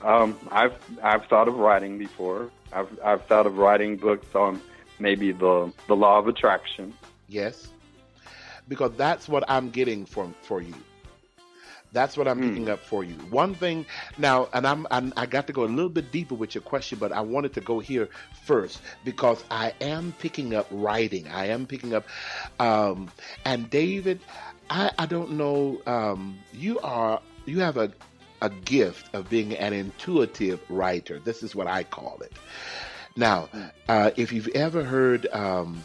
[0.03, 2.51] Um, I've I've thought of writing before.
[2.73, 4.61] I've I've thought of writing books on
[4.99, 6.92] maybe the the law of attraction.
[7.29, 7.68] Yes,
[8.68, 10.75] because that's what I'm getting from for you.
[11.94, 12.42] That's what I'm Hmm.
[12.42, 13.14] picking up for you.
[13.30, 13.87] One thing
[14.18, 16.98] now, and I'm, I'm I got to go a little bit deeper with your question,
[16.98, 18.11] but I wanted to go here
[18.44, 21.28] first because I am picking up writing.
[21.28, 22.07] I am picking up,
[22.61, 23.11] um,
[23.44, 24.20] and David,
[24.70, 25.80] I I don't know.
[25.87, 27.92] Um, you are you have a
[28.42, 31.18] a gift of being an intuitive writer.
[31.20, 32.33] This is what I call it.
[33.16, 33.48] Now,
[33.88, 35.85] uh, if you've ever heard, um,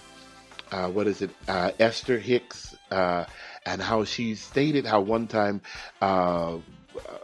[0.72, 3.26] uh, what is it, uh, Esther Hicks, uh,
[3.70, 5.62] and how she stated how one time
[6.02, 6.58] uh,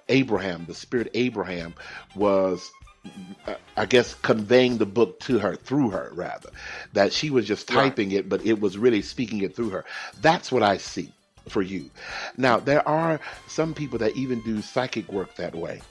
[0.09, 1.73] Abraham, the spirit Abraham,
[2.15, 2.71] was.
[3.47, 6.49] uh, I guess conveying the book to her through her rather
[6.93, 7.93] that she was just Right.
[7.93, 9.85] typing it but it was really speaking it through her
[10.21, 11.13] that's what I see
[11.47, 11.91] for you
[12.37, 15.81] now there are some people that even do psychic work that way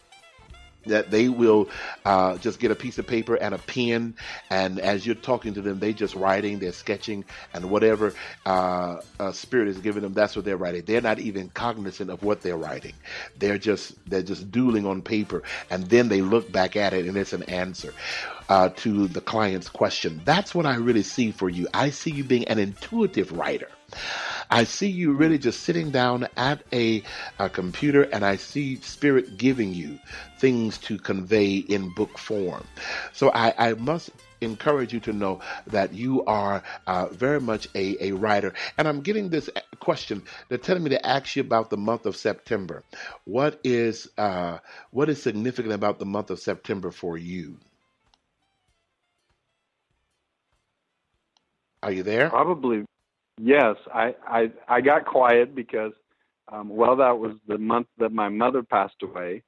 [0.86, 1.68] that they will
[2.04, 4.14] uh, just get a piece of paper and a pen,
[4.50, 8.14] and as you're talking to them, they're just writing, they're sketching, and whatever
[8.46, 10.82] uh, uh, spirit is giving them, that's what they're writing.
[10.84, 12.94] They're not even cognizant of what they're writing.
[13.38, 17.16] They're just they're just doodling on paper, and then they look back at it, and
[17.16, 17.92] it's an answer
[18.48, 20.20] uh, to the client's question.
[20.24, 21.68] That's what I really see for you.
[21.74, 23.68] I see you being an intuitive writer.
[24.50, 27.02] I see you really just sitting down at a,
[27.38, 29.98] a computer and I see spirit giving you
[30.38, 32.64] things to convey in book form.
[33.12, 37.96] So I, I must encourage you to know that you are uh, very much a,
[38.08, 38.52] a writer.
[38.78, 40.22] And I'm getting this question.
[40.48, 42.84] They're telling me to ask you about the month of September.
[43.24, 44.58] What is uh,
[44.90, 47.58] what is significant about the month of September for you?
[51.82, 52.30] Are you there?
[52.30, 52.84] Probably,
[53.40, 53.76] yes.
[53.92, 55.92] I I I got quiet because,
[56.50, 59.42] um, well, that was the month that my mother passed away.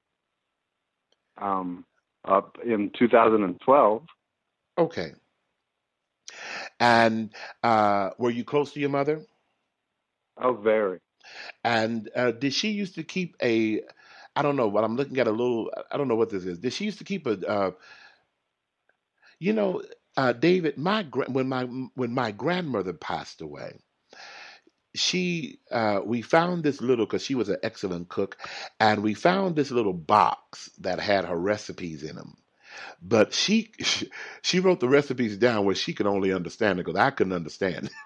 [1.39, 1.85] Um,
[2.27, 4.03] up in 2012.
[4.79, 5.13] Okay.
[6.81, 7.31] And
[7.63, 9.23] uh, were you close to your mother?
[10.41, 10.99] Oh, very.
[11.65, 13.83] And uh, did she used to keep a?
[14.35, 15.71] I don't know, but I'm looking at a little.
[15.91, 16.59] I don't know what this is.
[16.59, 17.49] Did she used to keep a?
[17.49, 17.71] Uh,
[19.39, 19.83] you know,
[20.17, 23.81] uh, David, my when my when my grandmother passed away,
[24.97, 28.39] she uh, we found this little because she was an excellent cook,
[28.81, 32.37] and we found this little box that had her recipes in them.
[33.03, 33.73] But she
[34.43, 37.91] she wrote the recipes down where she could only understand it because I couldn't understand.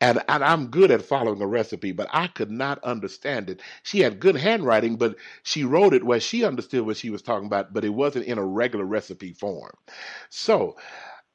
[0.00, 3.62] and and I'm good at following a recipe, but I could not understand it.
[3.82, 7.46] She had good handwriting, but she wrote it where she understood what she was talking
[7.46, 9.72] about, but it wasn't in a regular recipe form.
[10.30, 10.76] So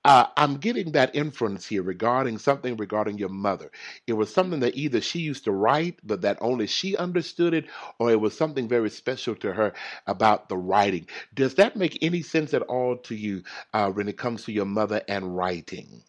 [0.05, 3.71] uh, I'm getting that inference here regarding something regarding your mother.
[4.07, 7.67] It was something that either she used to write, but that only she understood it,
[7.99, 9.73] or it was something very special to her
[10.07, 11.07] about the writing.
[11.35, 14.65] Does that make any sense at all to you uh, when it comes to your
[14.65, 16.03] mother and writing?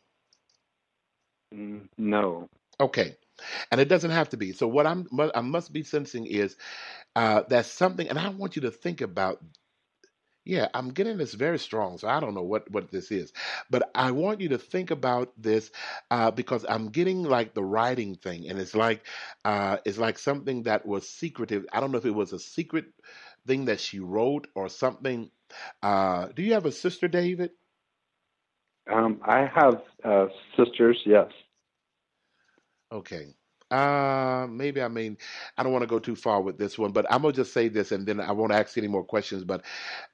[1.99, 2.49] No.
[2.81, 3.17] Okay.
[3.71, 4.53] And it doesn't have to be.
[4.53, 6.57] So what I'm what I must be sensing is
[7.17, 9.43] uh, that's something, and I want you to think about.
[10.45, 13.33] Yeah, I'm getting this very strong, so I don't know what what this is,
[13.71, 15.71] but I want you to think about this
[16.11, 19.05] uh, because I'm getting like the writing thing, and it's like
[19.45, 21.67] uh, it's like something that was secretive.
[21.73, 22.87] I don't know if it was a secret
[23.47, 25.31] thing that she wrote or something.
[25.83, 27.53] Uh, do you have a sister, David?
[28.93, 31.01] Um, I have uh, sisters.
[31.07, 31.29] Yes.
[32.95, 33.37] Okay.
[33.71, 35.19] Uh, maybe I mean
[35.59, 37.69] I don't want to go too far with this one, but I'm gonna just say
[37.69, 39.45] this, and then I won't ask any more questions.
[39.45, 39.65] But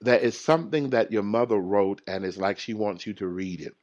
[0.01, 3.61] there is something that your mother wrote, and it's like she wants you to read
[3.63, 3.77] it,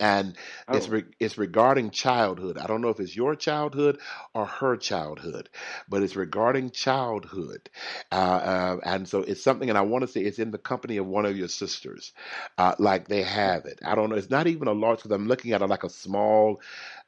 [0.00, 0.36] and
[0.70, 0.90] it's Oh.
[0.90, 2.58] re- it's regarding childhood.
[2.58, 4.00] I don't know if it's your childhood
[4.34, 5.50] or her childhood,
[5.88, 7.70] but it's regarding childhood,
[8.12, 9.68] uh, uh, and so it's something.
[9.70, 12.12] And I want to say it's in the company of one of your sisters,
[12.58, 13.80] uh, like they have it.
[13.84, 14.16] I don't know.
[14.16, 16.60] It's not even a large because I'm looking at it like a small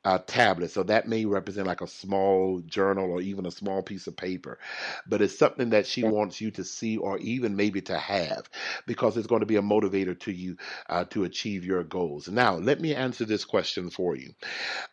[0.05, 0.71] uh, tablet.
[0.71, 4.59] So that may represent like a small journal or even a small piece of paper.
[5.07, 8.49] But it's something that she wants you to see or even maybe to have
[8.87, 10.57] because it's going to be a motivator to you
[10.89, 12.29] uh, to achieve your goals.
[12.29, 14.33] Now, let me answer this question for you.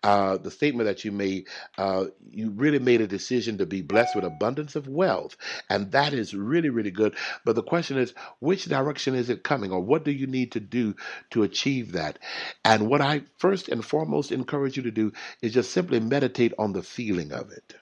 [0.03, 4.15] Uh, the statement that you made, uh, you really made a decision to be blessed
[4.15, 5.37] with abundance of wealth.
[5.69, 7.15] And that is really, really good.
[7.45, 10.59] But the question is, which direction is it coming or what do you need to
[10.59, 10.95] do
[11.31, 12.19] to achieve that?
[12.65, 16.73] And what I first and foremost encourage you to do is just simply meditate on
[16.73, 17.75] the feeling of it.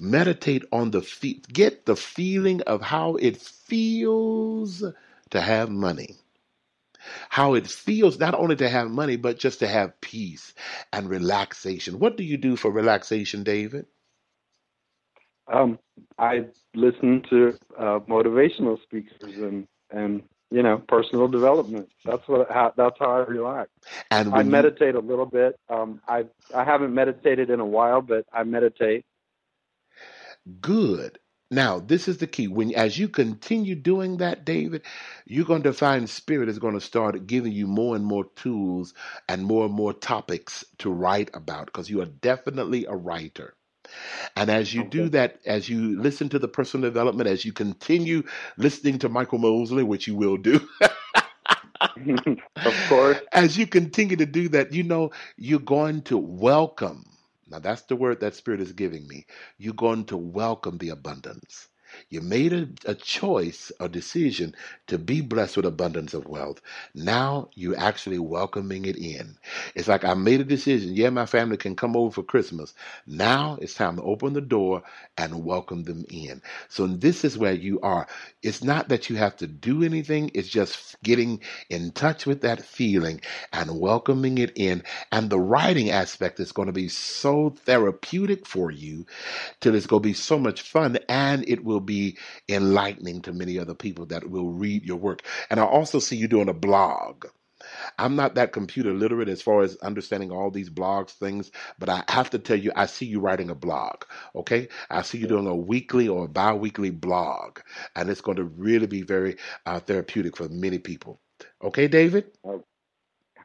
[0.00, 4.84] Meditate on the fe- get the feeling of how it feels
[5.30, 6.16] to have money.
[7.30, 10.54] How it feels not only to have money, but just to have peace
[10.92, 11.98] and relaxation.
[11.98, 13.86] What do you do for relaxation, David?
[15.52, 15.78] Um,
[16.18, 21.90] I listen to uh, motivational speakers and and you know personal development.
[22.04, 23.70] That's what how, that's how I relax.
[24.10, 25.56] And I when you- meditate a little bit.
[25.70, 29.04] Um, I I haven't meditated in a while, but I meditate.
[30.60, 31.18] good.
[31.50, 32.48] Now, this is the key.
[32.48, 34.82] When as you continue doing that, David,
[35.26, 38.94] you're going to find spirit is going to start giving you more and more tools
[39.28, 43.54] and more and more topics to write about because you are definitely a writer.
[44.36, 48.24] And as you do that, as you listen to the personal development, as you continue
[48.58, 50.60] listening to Michael Mosley, which you will do,
[52.64, 53.18] of course.
[53.32, 57.04] as you continue to do that, you know you're going to welcome.
[57.48, 59.26] Now, that's the word that Spirit is giving me.
[59.58, 61.68] You're going to welcome the abundance.
[62.10, 64.54] You made a, a choice, a decision
[64.88, 66.60] to be blessed with abundance of wealth.
[66.94, 69.36] Now you're actually welcoming it in.
[69.74, 70.94] It's like I made a decision.
[70.94, 72.74] Yeah, my family can come over for Christmas.
[73.06, 74.82] Now it's time to open the door
[75.18, 76.42] and welcome them in.
[76.68, 78.06] So this is where you are.
[78.42, 82.64] It's not that you have to do anything, it's just getting in touch with that
[82.64, 83.20] feeling
[83.52, 84.82] and welcoming it in.
[85.12, 89.06] And the writing aspect is going to be so therapeutic for you
[89.60, 92.18] till it's going to be so much fun and it will be
[92.48, 95.22] enlightening to many other people that will read your work.
[95.50, 97.26] And I also see you doing a blog.
[97.98, 102.04] I'm not that computer literate as far as understanding all these blogs things, but I
[102.08, 104.04] have to tell you, I see you writing a blog.
[104.34, 107.60] Okay, I see you doing a weekly or bi-weekly blog,
[107.94, 111.20] and it's going to really be very uh, therapeutic for many people.
[111.62, 112.32] Okay, David.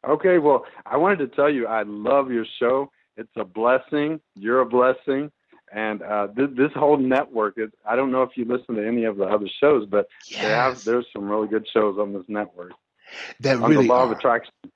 [0.08, 2.90] Okay, well, I wanted to tell you I love your show.
[3.18, 4.20] It's a blessing.
[4.36, 5.32] You're a blessing.
[5.72, 9.04] And uh, this, this whole network is, I don't know if you listen to any
[9.04, 12.72] of the other shows, but they have, there's some really good shows on this network.
[13.42, 14.16] that On really the law of are.
[14.16, 14.74] attraction that is.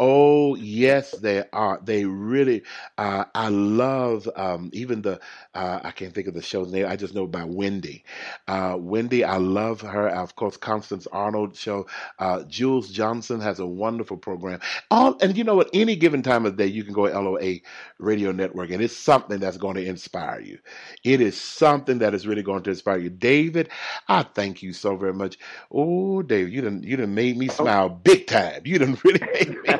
[0.00, 1.80] Oh yes, they are.
[1.84, 2.62] They really.
[2.98, 5.20] Uh, I love um, even the.
[5.54, 6.86] Uh, I can't think of the show's name.
[6.86, 8.04] I just know about Wendy.
[8.48, 10.08] Uh, Wendy, I love her.
[10.08, 11.86] Of course, Constance Arnold show.
[12.18, 14.60] Uh, Jules Johnson has a wonderful program.
[14.90, 15.70] All and you know what?
[15.72, 17.60] Any given time of day, you can go to LOA
[18.00, 20.58] Radio Network, and it's something that's going to inspire you.
[21.04, 23.10] It is something that is really going to inspire you.
[23.10, 23.68] David,
[24.08, 25.38] I thank you so very much.
[25.70, 28.62] Oh, David, you done you done made me smile big time.
[28.64, 29.74] You done really made me.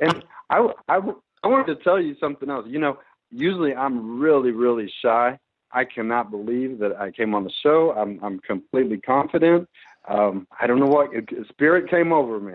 [0.00, 0.98] And I, I,
[1.42, 2.66] I wanted to tell you something else.
[2.68, 2.98] You know,
[3.30, 5.38] usually I'm really, really shy.
[5.72, 7.92] I cannot believe that I came on the show.
[7.96, 9.68] I'm, I'm completely confident.
[10.08, 11.10] Um, I don't know what
[11.48, 12.54] spirit came over me.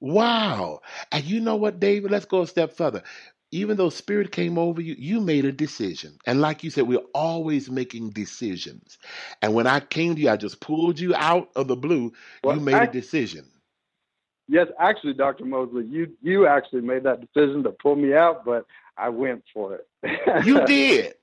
[0.00, 0.80] Wow.
[1.12, 2.10] And you know what, David?
[2.10, 3.02] Let's go a step further.
[3.52, 6.18] Even though spirit came over you, you made a decision.
[6.26, 8.98] And like you said, we're always making decisions.
[9.42, 12.12] And when I came to you, I just pulled you out of the blue.
[12.44, 13.44] Well, you made a I- decision.
[14.50, 15.44] Yes, actually, Dr.
[15.44, 19.76] Mosley, you you actually made that decision to pull me out, but I went for
[19.76, 19.86] it.
[20.44, 21.14] You did.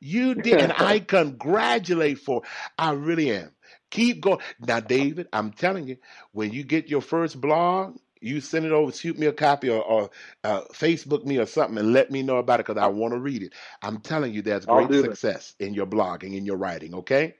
[0.00, 0.60] You did.
[0.60, 2.42] And I congratulate for
[2.78, 3.50] I really am.
[3.90, 4.38] Keep going.
[4.60, 5.98] Now, David, I'm telling you,
[6.32, 9.82] when you get your first blog, you send it over, shoot me a copy or,
[9.82, 10.10] or
[10.44, 13.20] uh, Facebook me or something and let me know about it because I want to
[13.20, 13.52] read it.
[13.82, 15.02] I'm telling you, there's great that.
[15.02, 17.34] success in your blogging, in your writing, okay?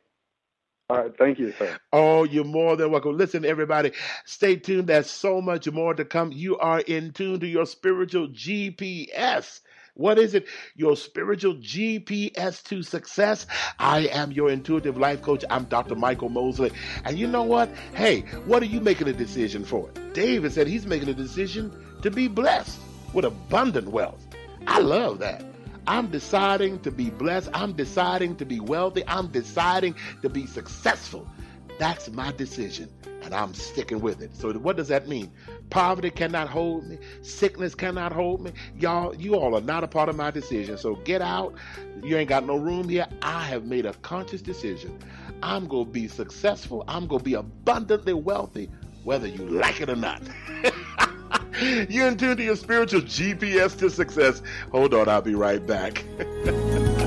[0.90, 1.79] All right, thank you, sir.
[1.92, 3.16] Oh, you're more than welcome.
[3.16, 3.92] Listen, everybody,
[4.24, 4.88] stay tuned.
[4.88, 6.33] There's so much more to come.
[6.33, 9.61] You are in tune to your spiritual GPS.
[9.94, 10.48] What is it?
[10.74, 13.46] Your spiritual GPS to success.
[13.79, 15.45] I am your intuitive life coach.
[15.49, 15.95] I'm Dr.
[15.95, 16.72] Michael Mosley.
[17.05, 17.70] And you know what?
[17.95, 19.93] Hey, what are you making a decision for?
[20.12, 21.72] David said he's making a decision
[22.03, 22.80] to be blessed
[23.12, 24.26] with abundant wealth.
[24.66, 25.49] I love that.
[25.87, 27.51] I'm deciding to be blessed.
[27.55, 29.03] I'm deciding to be wealthy.
[29.07, 31.26] I'm deciding to be successful.
[31.78, 32.91] That's my decision,
[33.22, 34.37] and I'm sticking with it.
[34.37, 35.33] So, what does that mean?
[35.70, 36.99] Poverty cannot hold me.
[37.22, 38.53] Sickness cannot hold me.
[38.78, 40.76] Y'all, you all are not a part of my decision.
[40.76, 41.55] So, get out.
[42.03, 43.07] You ain't got no room here.
[43.22, 44.99] I have made a conscious decision.
[45.43, 46.85] I'm going to be successful.
[46.87, 48.68] I'm going to be abundantly wealthy,
[49.05, 50.20] whether you like it or not.
[51.88, 54.42] You're tune to your spiritual GPS to success.
[54.72, 56.05] Hold on, I'll be right back.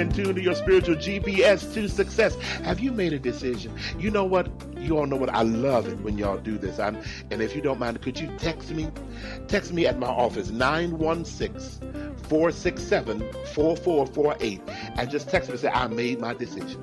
[0.00, 2.34] in tune to your spiritual GPS to success.
[2.64, 3.72] Have you made a decision?
[3.98, 4.50] You know what?
[4.78, 6.78] You all know what I love it when y'all do this.
[6.78, 6.98] I'm,
[7.30, 8.90] and if you don't mind, could you text me?
[9.46, 13.20] Text me at my office 916 467
[13.54, 14.60] 4448
[14.96, 16.82] and just text me and say, I made my decision.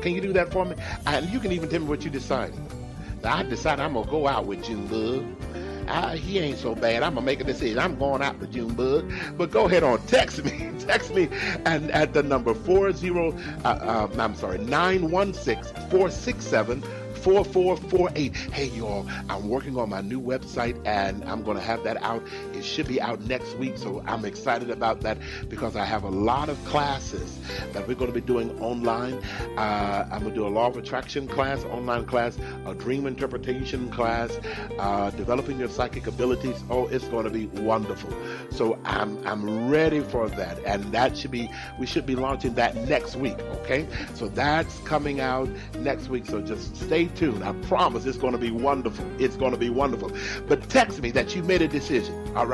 [0.00, 0.76] Can you do that for me?
[1.06, 2.60] And you can even tell me what you decided.
[3.24, 5.24] I decided I'm going to go out with Junebug.
[5.88, 7.02] I, he ain't so bad.
[7.02, 7.78] I'm gonna make a decision.
[7.78, 9.10] I'm going out with Junebug.
[9.36, 11.28] But go ahead on, text me, text me,
[11.66, 16.44] and at the number four zero, uh, uh, I'm sorry, nine one six four six
[16.44, 16.82] seven.
[17.24, 18.36] 4448.
[18.36, 22.22] Hey, y'all, I'm working on my new website and I'm going to have that out.
[22.64, 23.76] It should be out next week.
[23.76, 25.18] So I'm excited about that
[25.50, 27.38] because I have a lot of classes
[27.74, 29.14] that we're going to be doing online.
[29.58, 33.90] Uh, I'm going to do a law of attraction class, online class, a dream interpretation
[33.90, 34.40] class,
[34.78, 36.64] uh, developing your psychic abilities.
[36.70, 38.10] Oh, it's going to be wonderful.
[38.50, 40.58] So I'm, I'm ready for that.
[40.64, 43.38] And that should be, we should be launching that next week.
[43.60, 43.86] Okay.
[44.14, 45.50] So that's coming out
[45.80, 46.24] next week.
[46.24, 47.44] So just stay tuned.
[47.44, 49.04] I promise it's going to be wonderful.
[49.20, 50.12] It's going to be wonderful.
[50.48, 52.34] But text me that you made a decision.
[52.34, 52.53] All right.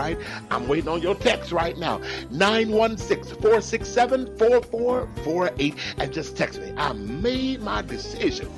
[0.51, 1.99] I'm waiting on your text right now.
[2.31, 5.75] 916 467 4448.
[5.99, 6.73] And just text me.
[6.77, 8.49] I made my decision.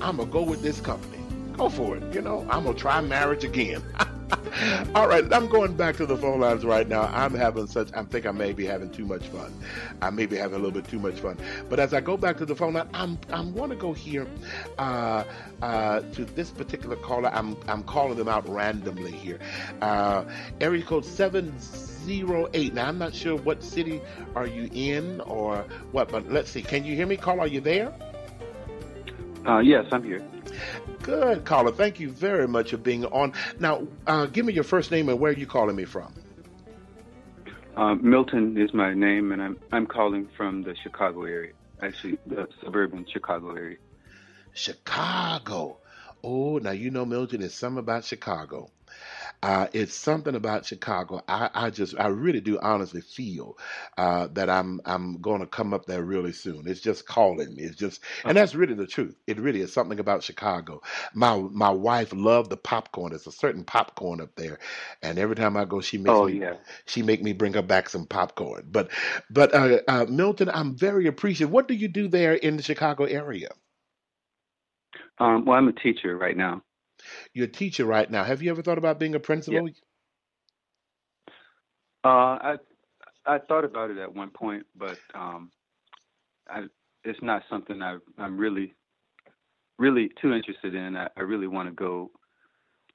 [0.00, 1.15] I'm going to go with this company.
[1.56, 2.14] Go for it.
[2.14, 3.82] You know, I'm to try marriage again.
[4.94, 7.02] All right, I'm going back to the phone lines right now.
[7.02, 9.52] I'm having such, I think I may be having too much fun.
[10.02, 11.38] I may be having a little bit too much fun.
[11.68, 14.26] But as I go back to the phone line, I'm, I'm want to go here
[14.78, 15.24] uh,
[15.62, 17.30] uh, to this particular caller.
[17.32, 19.38] I'm, I'm calling them out randomly here.
[19.80, 20.24] Uh,
[20.60, 22.74] area code 708.
[22.74, 24.00] Now, I'm not sure what city
[24.34, 26.62] are you in or what, but let's see.
[26.62, 27.40] Can you hear me, caller?
[27.40, 27.94] Are you there?
[29.46, 30.22] Uh, yes, I'm here.
[31.02, 31.72] Good, caller.
[31.72, 33.32] Thank you very much for being on.
[33.58, 36.12] Now, uh, give me your first name and where are you calling me from?
[37.76, 41.52] Uh, Milton is my name, and I'm I'm calling from the Chicago area,
[41.82, 43.76] actually the suburban Chicago area.
[44.54, 45.76] Chicago.
[46.24, 48.70] Oh, now you know, Milton, is something about Chicago.
[49.42, 51.22] Uh, it's something about Chicago.
[51.28, 53.58] I, I just, I really do honestly feel
[53.98, 56.68] uh, that I'm, I'm going to come up there really soon.
[56.68, 57.64] It's just calling me.
[57.64, 59.16] It's just, and that's really the truth.
[59.26, 60.82] It really is something about Chicago.
[61.14, 63.10] My, my wife loved the popcorn.
[63.10, 64.58] There's a certain popcorn up there,
[65.02, 66.56] and every time I go, she makes Oh me, yeah.
[66.86, 68.66] she make me bring her back some popcorn.
[68.70, 68.90] But,
[69.30, 71.52] but uh, uh, Milton, I'm very appreciative.
[71.52, 73.50] What do you do there in the Chicago area?
[75.18, 76.62] Um, well, I'm a teacher right now.
[77.32, 78.24] You're a teacher right now.
[78.24, 79.68] Have you ever thought about being a principal?
[82.04, 82.56] Uh, I
[83.26, 85.50] I thought about it at one point, but um,
[86.48, 86.64] I,
[87.04, 88.74] it's not something I, I'm really
[89.78, 90.96] really too interested in.
[90.96, 92.10] I, I really want to go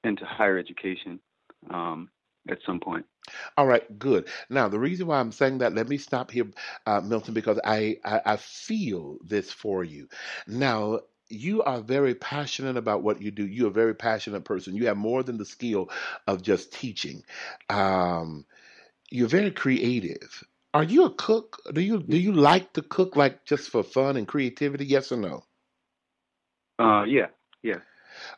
[0.04, 1.20] into higher education
[1.70, 2.08] um,
[2.48, 3.04] at some point.
[3.56, 4.28] All right, good.
[4.50, 6.46] Now, the reason why I'm saying that, let me stop here,
[6.86, 10.08] uh, Milton, because I, I, I feel this for you.
[10.48, 11.00] Now,
[11.32, 13.46] you are very passionate about what you do.
[13.46, 14.76] You're a very passionate person.
[14.76, 15.90] You have more than the skill
[16.26, 17.24] of just teaching.
[17.68, 18.46] Um,
[19.10, 20.44] you're very creative.
[20.74, 21.60] Are you a cook?
[21.72, 24.86] Do you do you like to cook like just for fun and creativity?
[24.86, 25.44] Yes or no?
[26.78, 27.28] Uh, yeah,
[27.62, 27.80] yeah.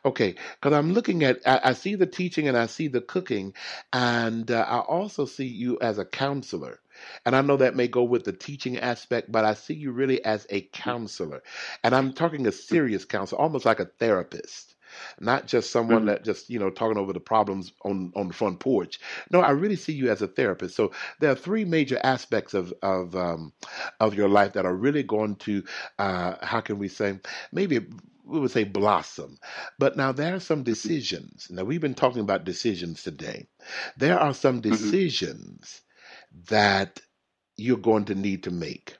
[0.05, 3.53] Okay, because I'm looking at, I, I see the teaching and I see the cooking,
[3.93, 6.79] and uh, I also see you as a counselor.
[7.25, 10.23] And I know that may go with the teaching aspect, but I see you really
[10.23, 11.41] as a counselor.
[11.83, 14.71] And I'm talking a serious counselor, almost like a therapist.
[15.19, 16.05] not just someone Mhm.
[16.05, 18.99] that just you know talking over the problems on on the front porch.
[19.31, 20.75] No, I really see you as a therapist.
[20.75, 23.51] So there are three major aspects of of um,
[23.99, 25.63] of your life that are really going to
[25.99, 27.19] uh, how can we say
[27.51, 27.79] maybe
[28.23, 29.37] we would say blossom.
[29.79, 31.47] But now there are some decisions.
[31.49, 33.47] Now we've been talking about decisions today.
[33.97, 34.63] There are some Mhm.
[34.63, 35.81] decisions
[36.49, 36.99] that
[37.57, 38.97] you're going to need to make.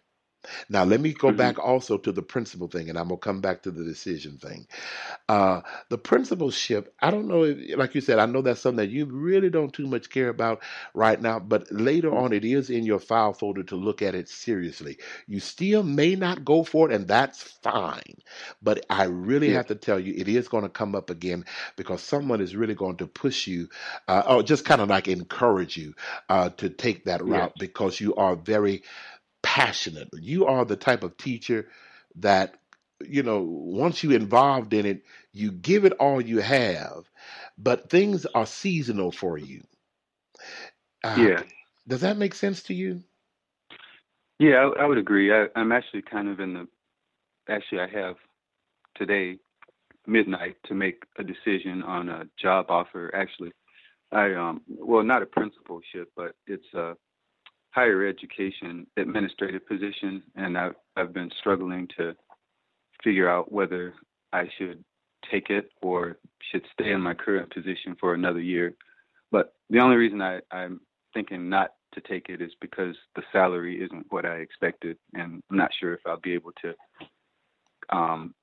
[0.70, 1.32] Now, let me go Mhm.
[1.32, 4.38] back also to the principal thing, and I'm going to come back to the decision
[4.38, 4.68] thing.
[5.30, 8.92] Uh, the principleship, I don't know, if, like you said, I know that's something that
[8.92, 10.62] you really don't too much care about
[10.94, 14.30] right now, but later on it is in your file folder to look at it
[14.30, 14.98] seriously.
[15.28, 18.18] You still may not go for it, and that's fine.
[18.62, 19.54] But I really Yeah.
[19.54, 22.76] have to tell you, it is going to come up again because someone is really
[22.76, 23.68] going to push you,
[24.08, 25.94] uh, or just kind of like encourage you
[26.30, 27.48] uh, to take that Yeah.
[27.48, 28.84] route because you are very
[29.46, 30.10] passionate.
[30.20, 31.70] You are the type of teacher
[32.18, 32.58] that,
[33.08, 37.06] you know, once you involved in it, you give it all you have,
[37.58, 39.64] but things are seasonal for you.
[41.04, 41.44] Uh, Yeah.
[41.88, 43.04] Does that make sense to you?
[44.40, 45.34] Yeah, I, I would agree.
[45.34, 46.68] I, I'm actually kind of in the.
[47.50, 48.16] Actually, I have
[48.96, 49.38] today
[50.08, 53.14] midnight to make a decision on a job offer.
[53.16, 53.52] Actually,
[54.12, 56.96] I um well not a principalship, but it's a
[57.76, 62.16] higher education administrative position, and I've I've been struggling to
[63.04, 63.94] figure out whether
[64.32, 64.84] I should
[65.30, 66.18] take it or
[66.52, 68.76] should stay in my current position for another year.
[69.30, 70.80] But the only reason I, I'm
[71.14, 75.58] thinking not to take it is because the salary isn't what I expected, and I'm
[75.58, 76.74] not sure if I'll be able to
[77.90, 78.34] um,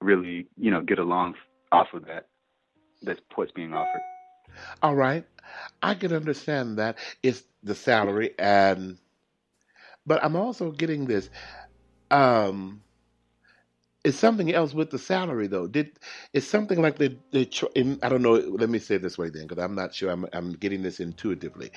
[0.00, 1.34] really, you know, get along
[1.72, 2.26] off of that.
[3.02, 4.02] That's what's being offered.
[4.82, 5.26] All right.
[5.82, 8.98] I can understand that it's the salary and
[10.06, 11.30] but I'm also getting this
[12.10, 12.82] um
[14.04, 15.68] it's something else with the salary though.
[15.68, 15.98] Did
[16.34, 17.46] it's something like the the
[17.76, 18.34] in, I don't know.
[18.34, 20.10] Let me say it this way then, because I'm not sure.
[20.10, 21.72] I'm I'm getting this intuitively.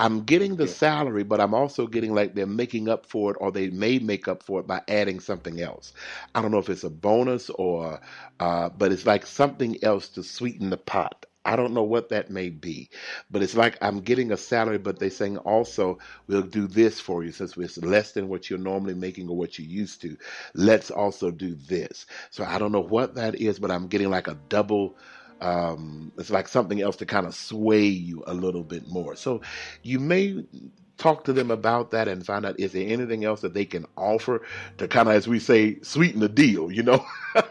[0.00, 3.52] I'm getting the salary, but I'm also getting like they're making up for it, or
[3.52, 5.94] they may make up for it by adding something else.
[6.34, 8.00] I don't know if it's a bonus or,
[8.40, 11.25] uh, but it's like something else to sweeten the pot.
[11.46, 12.90] I don't know what that may be,
[13.30, 17.24] but it's like I'm getting a salary, but they're saying also we'll do this for
[17.24, 20.18] you since it's less than what you're normally making or what you used to.
[20.54, 22.06] Let's also do this.
[22.30, 24.98] So I don't know what that is, but I'm getting like a double.
[25.42, 29.16] Um, it's like something else to kind of sway you a little bit more.
[29.16, 29.42] So
[29.82, 30.44] you may
[30.98, 33.86] talk to them about that and find out is there anything else that they can
[33.96, 34.42] offer
[34.78, 36.72] to kind of, as we say, sweeten the deal.
[36.72, 37.06] You know.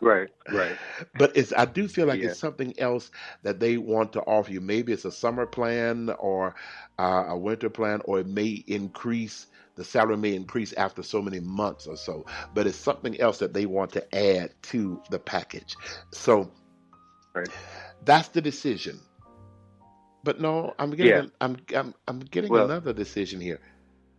[0.00, 0.76] Right, right.
[1.18, 2.28] But it's I do feel like Yeah.
[2.30, 3.10] it's something else
[3.42, 4.60] that they want to offer you.
[4.60, 6.54] Maybe it's a summer plan or
[6.98, 11.38] uh, a winter plan, or it may increase the salary may increase after so many
[11.38, 12.26] months or so.
[12.52, 15.76] But it's something else that they want to add to the package.
[16.12, 16.50] So
[17.34, 17.48] Right.
[18.04, 18.98] that's the decision.
[20.24, 21.30] But no, I'm getting Yeah.
[21.40, 23.60] I'm I'm I'm getting Well- another decision here.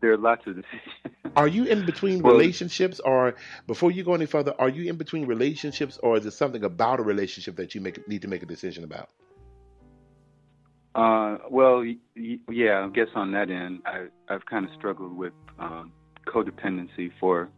[0.02, 1.16] There are lots of decisions.
[1.36, 3.36] Are you in between Well- relationships, or
[3.68, 7.00] before you go any further, are you in between relationships, or is it something about
[7.00, 9.10] a relationship that you make need to make a decision about?
[10.96, 11.84] Uh, well,
[12.16, 15.92] yeah, I guess on that end, I, I've kind of struggled with um,
[16.26, 17.50] codependency for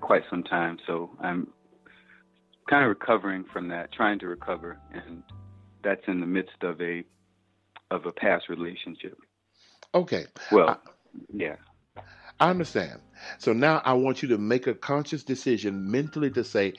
[0.00, 1.46] quite some time, so I'm
[2.68, 5.22] kind of recovering from that, trying to recover, and
[5.84, 7.04] that's in the midst of a
[7.90, 9.16] of a past relationship.
[9.94, 10.76] Okay, Well, I-
[11.32, 11.56] yeah,
[12.42, 13.00] I understand.
[13.38, 16.72] So now I want you to make a conscious decision mentally to say,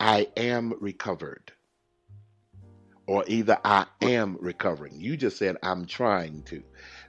[0.00, 1.52] I am recovered.
[3.06, 4.98] Or either I am recovering.
[4.98, 6.62] You just said, I'm trying to.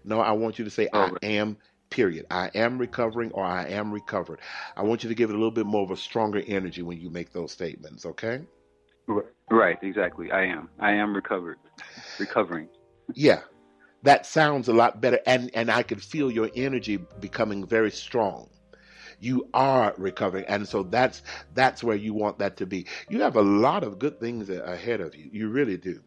[0.03, 1.55] No, I want you to say, I am,
[1.89, 2.25] period.
[2.29, 4.41] I am recovering or I am recovered.
[4.75, 6.99] I want you to give it a little bit more of a stronger energy when
[6.99, 8.41] you make those statements, okay?
[9.49, 10.33] Right, exactly.
[10.33, 10.67] I am.
[10.81, 11.59] I am recovered,
[12.19, 12.67] recovering.
[13.13, 13.39] Yeah,
[14.03, 18.49] that sounds a lot better, and and I can feel your energy becoming very strong.
[19.19, 21.21] You are recovering, and so that's
[21.53, 22.87] that's where you want that to be.
[23.09, 25.29] You have a lot of good things ahead of you.
[25.31, 26.01] You really do.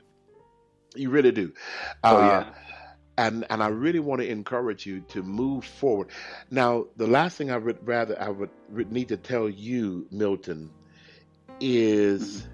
[0.95, 1.53] You really do.
[2.09, 2.55] Oh Uh, yeah.
[3.17, 6.09] and and I really want to encourage you to move forward.
[6.51, 8.51] Now, the last thing I would rather I would
[8.91, 10.73] need to tell you, Milton,
[11.61, 12.49] is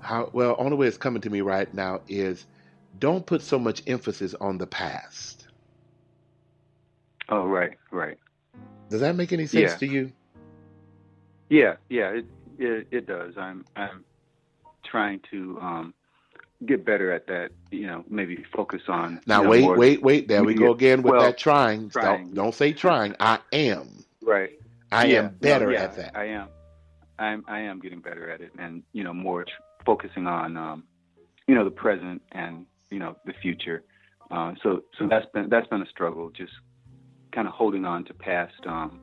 [0.00, 0.56] how well.
[0.58, 2.46] Only way it's coming to me right now is
[2.98, 5.46] don't put so much emphasis on the past.
[7.28, 8.16] Oh right, right.
[8.90, 9.76] Does that make any sense Yeah.
[9.76, 10.12] to you?
[11.50, 12.26] Yeah, yeah, it
[12.58, 13.34] it, it does.
[13.36, 14.04] I'm I'm
[14.84, 15.94] trying to um,
[16.66, 17.50] get better at that.
[17.70, 19.20] You know, maybe focus on.
[19.26, 20.28] Now you know, wait, wait, wait.
[20.28, 21.90] There we go again with Well, that trying.
[21.90, 22.26] trying.
[22.26, 23.14] Don't, don't say trying.
[23.20, 24.04] I am.
[24.22, 24.50] Right.
[24.90, 26.16] I Yeah, am better no, yeah, at that.
[26.16, 26.48] I am.
[27.18, 29.44] I'm I am getting better at it, and you know, more
[29.84, 30.84] focusing on um,
[31.46, 33.82] you know the present and you know the future.
[34.30, 36.52] Uh, so so that's been that's been a struggle, just
[37.32, 39.00] kind of holding on to past um,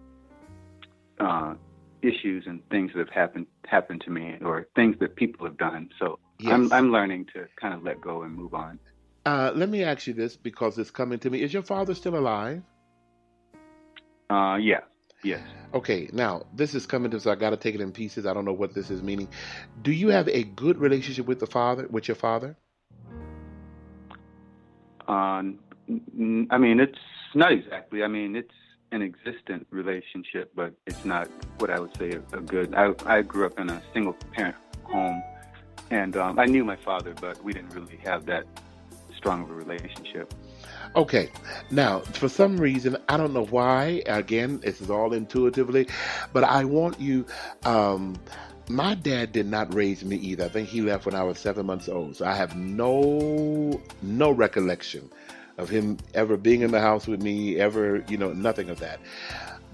[1.20, 1.54] uh,
[2.02, 5.90] issues and things that have happened happened to me or things that people have done.
[6.00, 6.52] So Yes.
[6.52, 8.80] I'm I'm learning to kind of let go and move on.
[9.26, 11.42] Uh, let me ask you this because it's coming to me.
[11.42, 12.62] Is your father still alive?
[14.30, 14.82] Uh, yeah,
[15.24, 15.42] yes.
[15.74, 18.26] Okay, now this is coming to so I got to take it in pieces.
[18.26, 19.30] I don't know what this is meaning.
[19.82, 22.58] Do you have a good relationship with the father, with your father?
[25.08, 26.98] Uh, n- n- I mean, it's
[27.34, 28.04] not exactly.
[28.04, 28.54] I mean, it's
[28.92, 31.28] an existent relationship, but it's not
[31.58, 32.74] what I would say a, a good.
[32.74, 35.22] I I grew up in a single parent home,
[35.92, 38.46] and um, I knew my father, but we didn't really have that
[39.16, 40.34] strong of a relationship.
[40.96, 41.30] Okay,
[41.72, 44.04] now for some reason I don't know why.
[44.06, 45.88] Again, this is all intuitively,
[46.32, 47.26] but I want you.
[47.66, 48.16] Um,
[48.70, 50.46] my dad did not raise me either.
[50.46, 54.32] I think he left when I was seven months old, so I have no no
[54.32, 55.10] recollection
[55.58, 57.58] of him ever being in the house with me.
[57.60, 59.00] Ever, you know, nothing of that.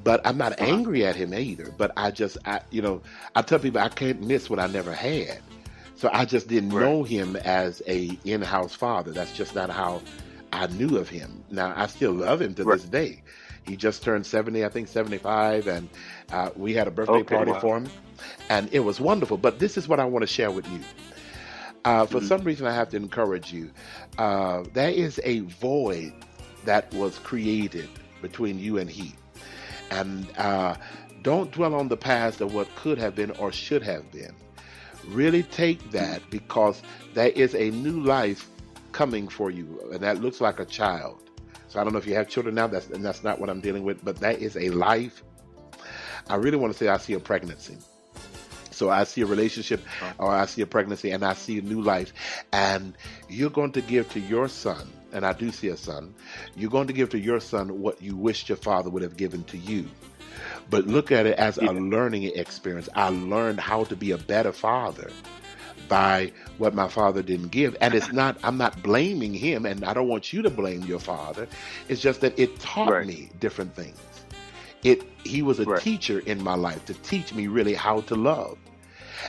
[0.04, 1.72] But I'm not angry at him either.
[1.78, 3.02] But I just, I, you know,
[3.36, 5.42] I tell people I can't miss what I never had.
[5.96, 6.80] So I just didn't Right.
[6.80, 9.12] know him as a in-house father.
[9.12, 10.02] That's just not how
[10.52, 11.44] I knew of him.
[11.50, 12.80] Now I still love him to Right.
[12.80, 13.22] this day.
[13.64, 15.88] He just turned 70, I think 75, and
[16.32, 17.60] uh, we had a birthday Okay, party wow.
[17.60, 17.90] for him,
[18.50, 19.38] and it was wonderful.
[19.38, 20.80] But this is what I want to share with you.
[21.86, 22.28] Uh, for Mhm.
[22.28, 23.72] some reason, I have to encourage you.
[24.18, 26.14] Uh, there is a void
[26.66, 27.90] that was created
[28.22, 29.14] between you and he,
[29.90, 30.76] and uh,
[31.24, 34.34] don't dwell on the past of what could have been or should have been.
[35.08, 36.82] Really take that because
[37.14, 38.48] there is a new life
[38.92, 41.18] coming for you, and that looks like a child.
[41.68, 42.68] So I don't know if you have children now.
[42.68, 45.24] That's and that's not what I'm dealing with, but that is a life.
[46.32, 47.78] I really want to say I see a pregnancy.
[48.72, 50.14] So I see a relationship uh-huh.
[50.18, 52.14] or I see a pregnancy and I see a new life.
[52.54, 52.96] And
[53.28, 56.16] you're going to give to your son, and I do see a son,
[56.56, 59.44] you're going to give to your son what you wished your father would have given
[59.46, 59.88] to you.
[60.70, 62.88] But look at it as a learning experience.
[62.96, 65.12] I learned how to be a better father
[65.90, 67.76] by what my father didn't give.
[67.82, 71.00] And it's not, I'm not blaming him, and I don't want you to blame your
[71.00, 71.48] father.
[71.90, 73.06] It's just that it taught Right.
[73.06, 73.98] me different things.
[74.84, 75.82] It he was a Right.
[75.82, 78.58] teacher in my life to teach me really how to love.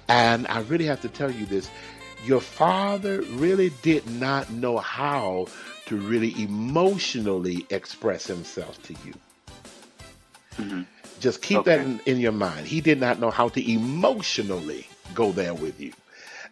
[0.09, 1.69] And I really have to tell you this
[2.25, 5.47] your father really did not know how
[5.87, 9.13] to really emotionally express himself to you.
[10.57, 10.83] hmm
[11.21, 11.77] Just keep Okay.
[11.77, 12.67] that in, in your mind.
[12.67, 15.93] He did not know how to emotionally go there with you.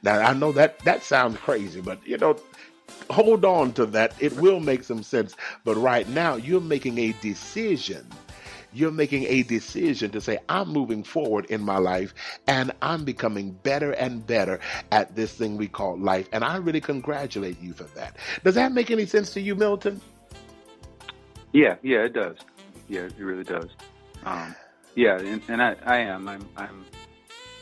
[0.02, 2.36] Now I know that that sounds crazy, but you know,
[3.10, 4.14] hold on to that.
[4.20, 5.36] It will make some sense.
[5.64, 8.06] But right now, you're making a decision.
[8.72, 12.14] You're making a decision to say, I'm moving forward in my life
[12.46, 14.60] and I'm becoming better and better
[14.92, 16.28] at this thing we call life.
[16.32, 18.16] And I really congratulate you for that.
[18.44, 20.00] Does that make any sense to you, Milton?
[21.52, 22.36] Yeah, yeah, it does.
[22.88, 23.70] Yeah, it really does.
[24.24, 24.54] Um,
[24.94, 26.28] yeah, and, and I, I am.
[26.28, 26.84] I'm, I'm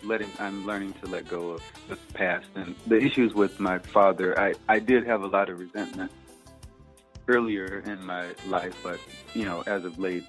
[0.02, 0.30] letting.
[0.38, 4.38] I'm learning to let go of the past and the issues with my father.
[4.38, 6.11] I, I did have a lot of resentment
[7.28, 8.98] earlier in my life, but
[9.34, 10.24] you know, as of late,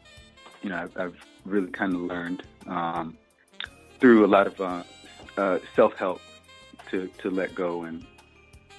[0.61, 3.17] you know, I've, I've really kind of learned um,
[3.99, 4.83] through a lot of uh,
[5.37, 6.21] uh, self help
[6.91, 8.05] to to let go, and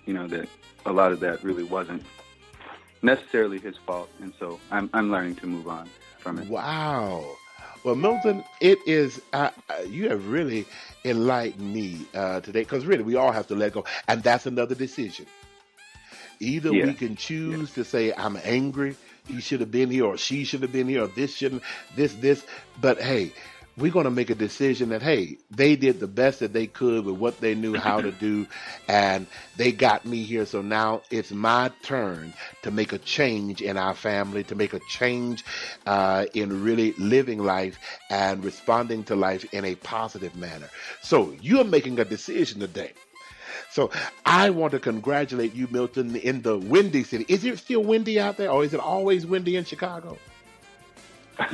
[0.07, 0.49] you know that
[0.87, 2.03] a lot of that really wasn't
[3.03, 6.49] necessarily his fault, and so I'm I'm learning to move on from it.
[6.49, 7.25] Wow.
[7.83, 9.49] Well, Milton, it is, uh,
[9.89, 10.67] you have really
[11.03, 13.87] enlightened me uh, today because really we all have to let go.
[14.07, 15.25] And that's another decision.
[16.41, 16.85] Either Yeah.
[16.85, 18.97] we can choose to say, I'm angry,
[19.31, 21.63] he should have been here, or she should have been here, or this shouldn't,
[21.97, 22.45] this, this.
[22.81, 23.33] But hey,
[23.77, 27.05] we're going to make a decision that, hey, they did the best that they could
[27.05, 28.47] with what they knew how to do,
[28.89, 29.27] and
[29.57, 30.45] they got me here.
[30.47, 34.81] So now it's my turn to make a change in our family, to make a
[34.89, 35.45] change
[35.87, 37.79] uh, in really living life
[38.11, 40.69] and responding to life in a positive manner.
[41.03, 42.93] So you're making a decision today.
[43.71, 43.91] So
[44.27, 47.25] I want to congratulate you, Milton, in the windy city.
[47.29, 50.19] Is it still windy out there, or is it always windy in Chicago?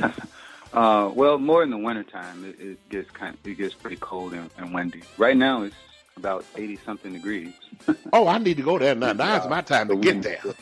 [0.73, 4.49] Uh, well, more in the wintertime, it, it gets kind it gets pretty cold and,
[4.57, 5.01] and windy.
[5.17, 5.75] Right now, it's
[6.17, 7.53] about eighty something degrees.
[8.13, 9.13] Oh, I need to go there now.
[9.13, 10.41] Now's my time to get there.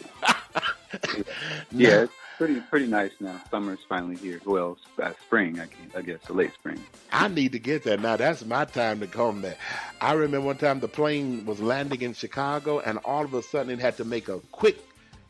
[1.72, 3.42] Yeah, it's pretty pretty nice now.
[3.50, 4.42] Summer's finally here.
[4.46, 6.84] Well, uh, spring, I, guess, I guess, late spring.
[7.12, 8.18] I need to get there now.
[8.18, 9.58] That's my time to come there.
[10.02, 13.72] I remember one time the plane was landing in Chicago, and all of a sudden
[13.72, 14.78] it had to make a quick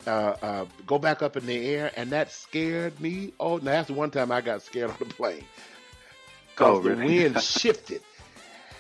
[0.07, 3.33] uh, uh, go back up in the air, and that scared me.
[3.39, 5.43] Oh, now that's the one time I got scared on the plane
[6.55, 8.01] because Oh, the wind shifted.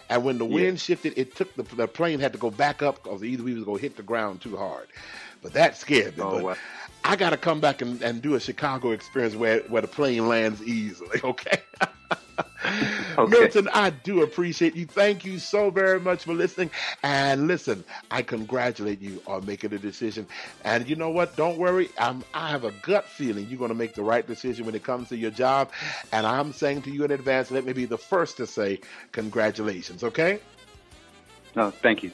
[0.07, 0.55] And when the Yeah.
[0.65, 3.55] wind shifted, it took the, the plane had to go back up because either we
[3.55, 4.87] was going to hit the ground too hard.
[5.41, 6.23] But that scared me.
[6.23, 6.55] Oh, but wow.
[7.05, 10.27] I got to come back and, and do a Chicago experience where, where the plane
[10.27, 11.61] lands easily, okay?
[13.17, 13.31] Okay.
[13.31, 14.87] Milton, I do appreciate you.
[14.87, 16.71] Thank you so very much for listening.
[17.03, 20.27] And listen, I congratulate you on making a decision.
[20.63, 21.35] And you know what?
[21.37, 21.89] Don't worry.
[21.97, 24.83] I'm, I have a gut feeling you're going to make the right decision when it
[24.83, 25.71] comes to your job.
[26.11, 28.81] And I'm saying to you in advance, let me be the first to say
[29.11, 30.39] congratulations, okay?
[31.55, 32.11] No, thank you.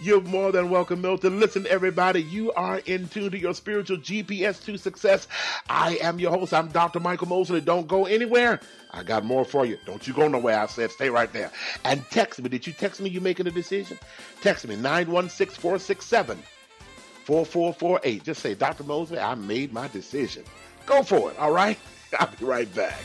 [0.00, 1.38] You're more than welcome, Milton.
[1.38, 5.28] Listen, everybody, you are in tune to your spiritual GPS to success.
[5.68, 6.54] I am your host.
[6.54, 6.98] I'm Dr.
[6.98, 7.60] Michael Mosley.
[7.60, 8.60] Don't go anywhere.
[8.92, 9.76] I got more for you.
[9.84, 10.58] Don't you go nowhere.
[10.58, 11.50] I said stay right there.
[11.84, 12.48] And text me.
[12.48, 13.98] Did you text me you making a decision?
[14.40, 16.38] Text me 916 467
[17.24, 18.24] 4448.
[18.24, 18.84] Just say, Dr.
[18.84, 20.44] Mosley, I made my decision.
[20.86, 21.78] Go for it, all right?
[22.18, 23.04] I'll be right back.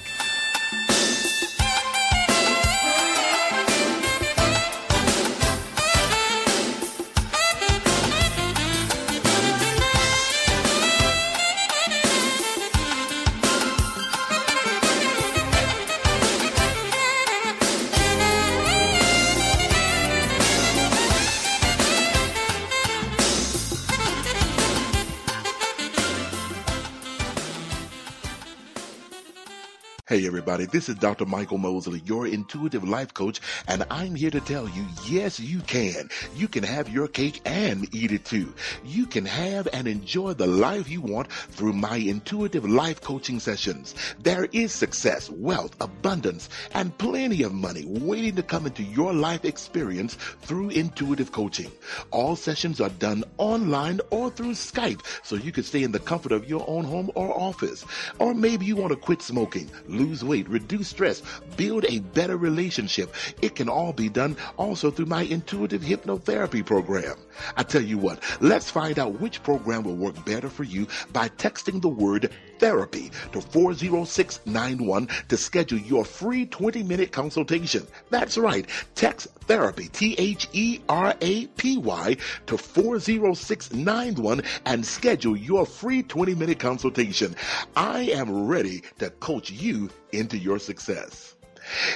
[30.08, 31.26] Hey everybody, this is Dr.
[31.26, 36.12] Michael Mosley, your intuitive life coach, and I'm here to tell you, yes, you can.
[36.36, 38.54] You can have your cake and eat it too.
[38.86, 43.96] You can have and enjoy the life you want through my intuitive life coaching sessions.
[44.20, 49.44] There is success, wealth, abundance, and plenty of money waiting to come into your life
[49.44, 51.72] experience through intuitive coaching.
[52.12, 56.32] All sessions are done online or through Skype, so you can stay in the comfort
[56.32, 57.84] of your own home or office.
[58.20, 61.22] Or maybe you want to quit smoking, lose weight, reduce stress,
[61.58, 63.14] build a better relationship.
[63.42, 67.16] It can all be done also through my intuitive hypnotherapy program.
[67.58, 71.30] I tell you what, let's find out which program will work better for you by
[71.30, 77.86] texting the word therapy to 40691 to schedule your free 20 minute consultation.
[78.10, 78.68] That's right.
[78.96, 86.04] Text therapy, T H E R A P Y, to 40691 and schedule your free
[86.04, 87.36] 20 minute consultation.
[87.76, 91.35] I am ready to coach you into your success.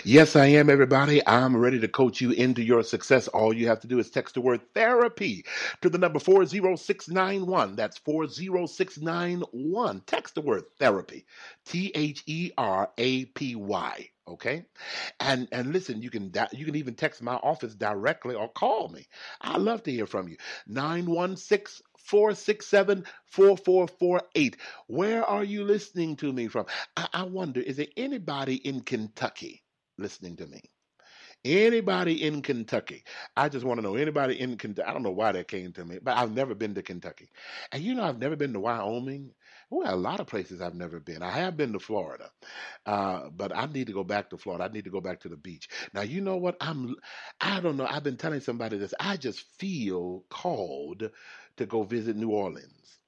[0.06, 1.22] Yes, I am, everybody.
[1.28, 3.30] I'm ready to coach you into your success.
[3.30, 5.46] All you have to do is text the word therapy
[5.84, 7.78] to the number 40691.
[7.78, 10.02] That's 40691.
[10.08, 11.28] Text the word therapy.
[11.66, 14.10] T H E R A P Y.
[14.28, 14.66] Okay?
[15.22, 19.08] And and listen, you can you can even text my office directly or call me.
[19.42, 20.38] I love to hear from you.
[20.68, 24.58] 916 467 4448.
[24.88, 26.66] Where are you listening to me from?
[26.98, 29.64] I, I wonder, is there anybody in Kentucky
[30.00, 30.62] listening to me?
[31.46, 33.04] Anybody in Kentucky?
[33.38, 34.88] I just want to know anybody in Kentucky.
[34.90, 37.30] I don't know why that came to me, but I've never been to Kentucky.
[37.72, 39.32] And you know, I've never been to Wyoming.
[39.72, 41.22] Well, a lot of places I've never been.
[41.24, 42.32] I have been to Florida,
[42.86, 44.66] uh, but I need to go back to Florida.
[44.66, 45.70] I need to go back to the beach.
[45.94, 46.56] Now, you know what?
[46.62, 46.96] I'm,
[47.42, 47.86] I don't know.
[47.88, 48.94] I've been telling somebody this.
[49.00, 51.10] I just feel called
[51.58, 52.99] to go visit New Orleans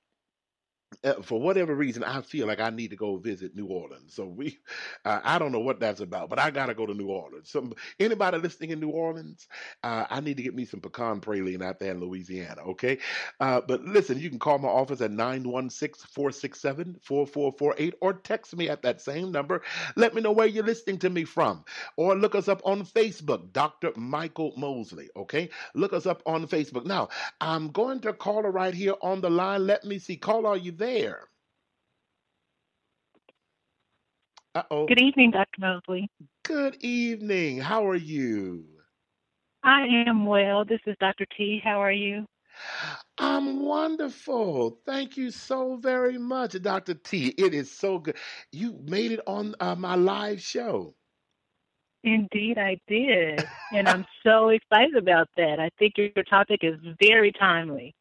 [1.23, 4.13] for whatever reason, I feel like I need to go visit New Orleans.
[4.13, 4.57] So we,
[5.05, 7.49] uh, I don't know what that's about, but I gotta go to New Orleans.
[7.49, 9.47] Some anybody listening in New Orleans,
[9.83, 12.61] uh, I need to get me some pecan praline out there in Louisiana.
[12.69, 12.99] Okay,
[13.39, 19.01] uh, but listen, you can call my office at 916-467-4448 or text me at that
[19.01, 19.61] same number.
[19.95, 21.63] Let me know where you're listening to me from,
[21.97, 23.91] or look us up on Facebook, Dr.
[23.95, 25.09] Michael Mosley.
[25.15, 26.85] Okay, look us up on Facebook.
[26.85, 27.09] Now
[27.41, 29.65] I'm going to call her right here on the line.
[29.67, 30.17] Let me see.
[30.17, 30.90] Call, are you there?
[34.53, 34.85] Uh oh.
[34.87, 35.59] Good evening, Dr.
[35.59, 36.09] Mosley.
[36.43, 37.59] Good evening.
[37.59, 38.65] How are you?
[39.63, 40.65] I am well.
[40.65, 41.25] This is Dr.
[41.37, 41.61] T.
[41.63, 42.25] How are you?
[43.17, 44.79] I'm wonderful.
[44.85, 46.95] Thank you so very much, Dr.
[46.95, 47.27] T.
[47.37, 48.17] It is so good.
[48.51, 50.95] You made it on uh, my live show.
[52.03, 53.47] Indeed, I did.
[53.71, 55.59] And I'm so excited about that.
[55.59, 57.95] I think your topic is very timely.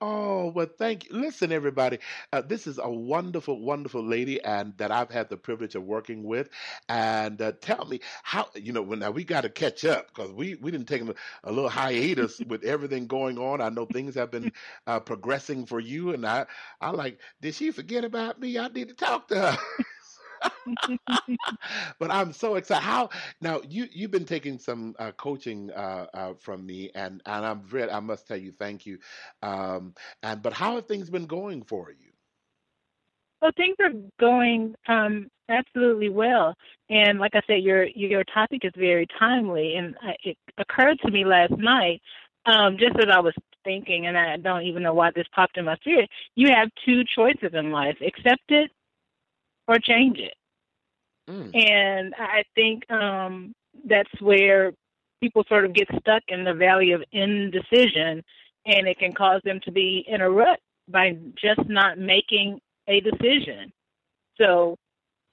[0.00, 1.16] Oh, well, thank you.
[1.18, 1.98] Listen, everybody,
[2.32, 6.24] uh, this is a wonderful, wonderful lady, and that I've had the privilege of working
[6.24, 6.50] with.
[6.90, 10.30] And uh, tell me how, you know, when now we got to catch up because
[10.32, 11.14] we we didn't take a,
[11.44, 13.62] a little hiatus with everything going on.
[13.62, 14.52] I know things have been
[14.86, 16.46] uh, progressing for you, and I
[16.82, 18.58] I like, did she forget about me?
[18.58, 19.58] I need to talk to her.
[21.98, 22.82] but I'm so excited.
[22.82, 23.60] How now?
[23.68, 27.90] You you've been taking some uh, coaching uh, uh, from me, and and I'm very.
[27.90, 28.98] I must tell you, thank you.
[29.42, 32.10] Um, and but how have things been going for you?
[33.40, 36.54] Well, things are going um, absolutely well,
[36.88, 41.10] and like I said, your your topic is very timely, and I, it occurred to
[41.10, 42.00] me last night,
[42.46, 43.34] um, just as I was
[43.64, 46.08] thinking, and I don't even know why this popped in my spirit.
[46.36, 48.70] You have two choices in life: accept it
[49.68, 50.34] or change it.
[51.28, 51.54] Mm.
[51.54, 53.54] And I think um,
[53.84, 54.72] that's where
[55.20, 58.22] people sort of get stuck in the valley of indecision,
[58.66, 60.58] and it can cause them to be in a rut
[60.88, 63.72] by just not making a decision.
[64.38, 64.76] So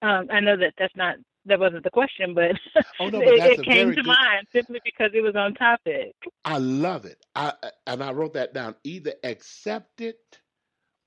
[0.02, 1.16] um, I know that that's not
[1.46, 2.52] that wasn't the question, but,
[3.00, 6.14] Oh, no, but it, it came to good- mind simply because it was on topic.
[6.46, 7.18] I love it.
[7.36, 7.54] I
[7.88, 8.76] and I wrote that down.
[8.84, 10.40] Either accept it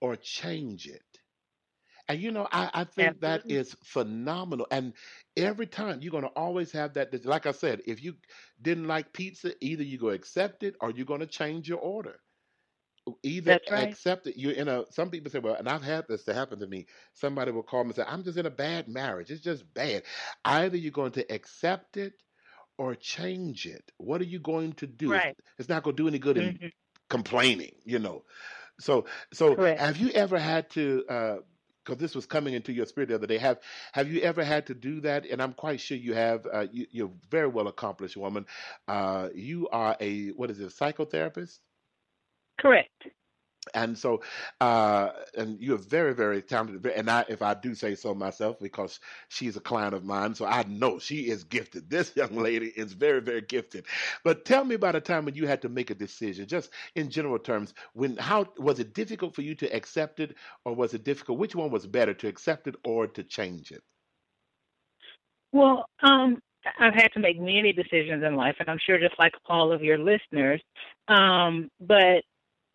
[0.01, 1.03] or change it.
[2.09, 3.57] And you know, I, I think that Absolutely.
[3.57, 4.67] is phenomenal.
[4.71, 4.93] And
[5.37, 7.25] every time you're going to always have that.
[7.25, 8.15] Like I said, if you
[8.61, 12.17] didn't like pizza, either you go accept it or you're going to change your order.
[13.23, 13.89] Either right.
[13.89, 14.37] accept it.
[14.37, 14.85] You're in a.
[14.91, 16.87] Some people say, well, and I've had this to happen to me.
[17.13, 19.31] Somebody will call me and say, I'm just in a bad marriage.
[19.31, 20.05] It's just bad.
[20.45, 22.15] Either you're going to accept it
[22.79, 23.93] or change it.
[23.99, 25.13] What are you going to do?
[25.13, 25.37] It's- Right.
[25.59, 26.73] It's not going to do any good in Mhm.
[27.11, 28.25] complaining, you know.
[28.81, 29.81] So, so Correct.
[29.81, 31.05] have you ever had to?
[31.85, 33.39] Because this was coming into your spirit the other day.
[33.39, 33.61] Have
[33.93, 35.27] Have you ever had to do that?
[35.27, 36.47] And I'm quite sure you have.
[36.53, 38.47] Uh, you, you're a very well accomplished woman.
[38.89, 40.71] Uh, you are a what is it?
[40.71, 41.59] Psychotherapist.
[42.59, 43.09] Correct.
[43.73, 44.23] And so,
[44.61, 46.85] uh, and you're very, very talented.
[46.87, 50.45] And I, if I do say so myself, because she's a client of mine, so
[50.45, 51.91] I know she is gifted.
[51.95, 53.87] This young lady is very, very gifted.
[54.25, 57.09] But tell me about a time when you had to make a decision, just in
[57.09, 57.73] general terms.
[57.93, 61.39] When how was it difficult for you to accept it, or was it difficult?
[61.39, 63.83] Which one was better, to accept it or to change it?
[65.53, 66.43] Well, um,
[66.79, 69.83] I've had to make many decisions in life, and I'm sure just like all of
[69.83, 70.61] your listeners.
[71.09, 72.25] Um, but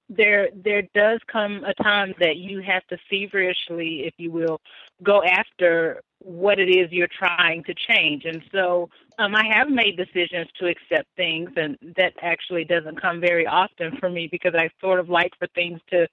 [0.09, 4.59] there, there does come a time that you have to feverishly, if you will,
[5.03, 8.25] go after what it is you're trying to change.
[8.25, 8.89] And so,
[9.19, 13.97] um, I have made decisions to accept things, and that actually doesn't come very often
[13.97, 16.07] for me because I sort of like for things to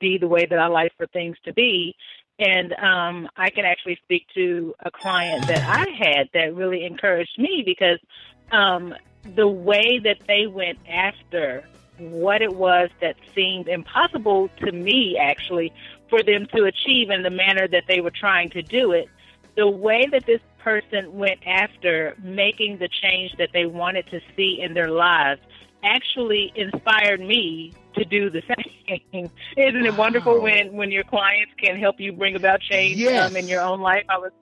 [0.00, 1.94] be the way that I like for things to be.
[2.38, 7.38] And um, I can actually speak to a client that I had that really encouraged
[7.38, 7.98] me because
[8.50, 8.94] um,
[9.36, 11.64] the way that they went after
[11.98, 15.72] what it was that seemed impossible to me, actually,
[16.08, 19.08] for them to achieve in the manner that they were trying to do it,
[19.56, 24.60] the way that this person went after making the change that they wanted to see
[24.60, 25.40] in their lives
[25.84, 29.30] actually inspired me to do the same.
[29.56, 30.44] Isn't it wonderful Wow.
[30.44, 33.26] when when your clients can help you bring about change Yes.
[33.26, 34.04] um, in your own life?
[34.08, 34.32] I was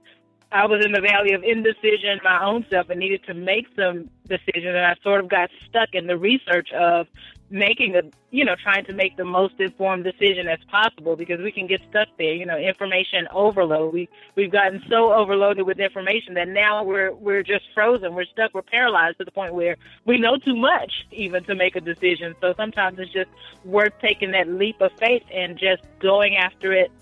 [0.52, 4.10] I was in the valley of indecision my own self and needed to make some
[4.28, 7.06] decisions, and I sort of got stuck in the research of
[7.50, 11.50] making a you know trying to make the most informed decision as possible because we
[11.50, 13.92] can get stuck there you know information overload.
[13.92, 18.14] We we've gotten so overloaded with information that now we're we're just frozen.
[18.14, 18.54] We're stuck.
[18.54, 19.76] We're paralyzed to the point where
[20.06, 22.34] we know too much even to make a decision.
[22.40, 23.30] So sometimes it's just
[23.64, 26.92] worth taking that leap of faith and just going after it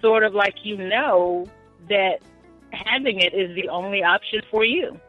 [0.00, 1.46] sort of like you know
[1.88, 2.20] that
[2.72, 5.00] having it is the only option for you.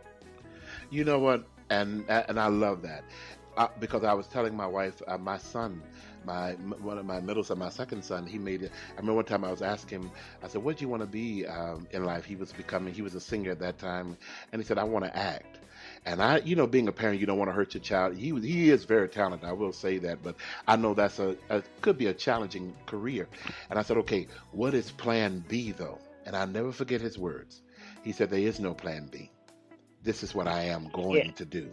[0.89, 1.46] You know what?
[1.70, 3.04] And and I love that
[3.58, 5.82] uh, because I was telling my wife, uh, my son,
[6.24, 8.72] my one of my middle son, my second son, he made it.
[8.95, 10.12] I remember one time I was asking him,
[10.43, 13.01] I said, "What do you want to be um, in life?" He was becoming, he
[13.01, 14.18] was a singer at that time,
[14.51, 15.60] and he said, "I want to act."
[16.06, 18.16] And I, you know, being a parent, you don't want to hurt your child.
[18.16, 19.47] He was- he is very talented.
[19.47, 20.36] I will say that, but
[20.68, 23.28] I know that's a, a could be a challenging career.
[23.70, 25.99] And I said, okay, what is Plan B though?
[26.26, 27.62] And I'll never forget his words.
[28.03, 29.32] He said, there is no Plan B.
[30.03, 31.70] This is what I am going to do.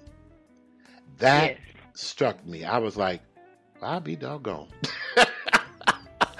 [1.19, 2.65] That yes struck me.
[2.65, 3.21] I was like,
[3.81, 4.69] I'll be doggone.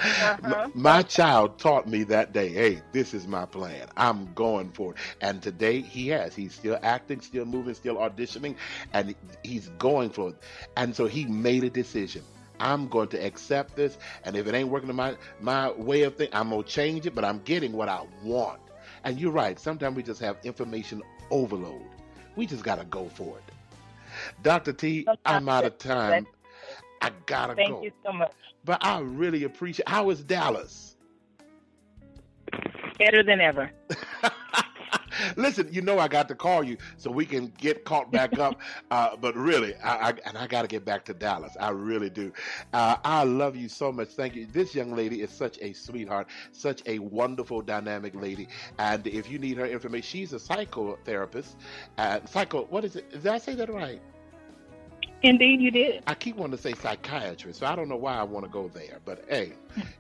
[0.03, 0.69] Uh-huh.
[0.75, 3.87] My child taught me that day, hey, this is my plan.
[3.97, 4.99] I'm going for it.
[5.21, 6.35] And today he has.
[6.35, 8.57] He's still acting, still moving, still auditioning,
[8.93, 10.37] and he's going for it.
[10.77, 12.23] And so he made a decision.
[12.59, 16.17] I'm going to accept this, and if it ain't working in my my way of
[16.17, 18.61] thinking, I'm gonna change it, but I'm getting what I want.
[19.05, 19.59] And you're right.
[19.59, 21.83] Sometimes we just have information overload.
[22.37, 23.53] We just gotta go for it.
[24.43, 24.73] Dr.
[24.73, 26.27] T, I'm out of time.
[27.01, 27.75] I gotta thank go.
[27.77, 28.33] Thank you so much
[28.65, 29.89] But I really appreciate.
[29.89, 30.97] How is Dallas?
[32.99, 33.71] better than ever
[35.37, 38.61] Listen, you know I got to call you so we can get caught back up.
[38.91, 41.57] Uh, but really, I, I and I got to get back to Dallas.
[41.59, 42.31] I really do.
[42.75, 44.09] Uh, I love you so much.
[44.09, 44.47] Thank you.
[44.47, 48.49] This young lady is such a sweetheart, such a wonderful, dynamic lady.
[48.79, 51.55] And if you need her information, she's a psychotherapist.
[51.97, 52.65] Uh, psycho.
[52.67, 53.11] What is it?
[53.13, 54.03] Did I say that right?
[55.23, 56.03] Indeed, you did.
[56.07, 58.69] I keep wanting to say psychiatrist, so I don't know why I want to go
[58.69, 58.99] there.
[59.05, 59.53] But hey,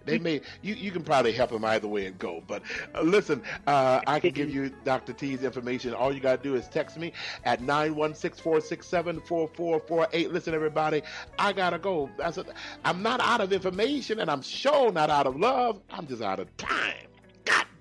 [0.06, 2.42] they may you, you can probably help them either way and go.
[2.46, 2.62] But
[2.94, 5.12] uh, listen, uh, I can give you Dr.
[5.12, 5.92] T's information.
[5.94, 7.12] All you got to do is text me
[7.44, 10.32] at 916-467-4448.
[10.32, 11.02] Listen, everybody,
[11.38, 12.10] I gotta go.
[12.18, 12.44] That's a,
[12.84, 15.80] I'm not out of information, and I'm sure not out of love.
[15.90, 17.11] I'm just out of time.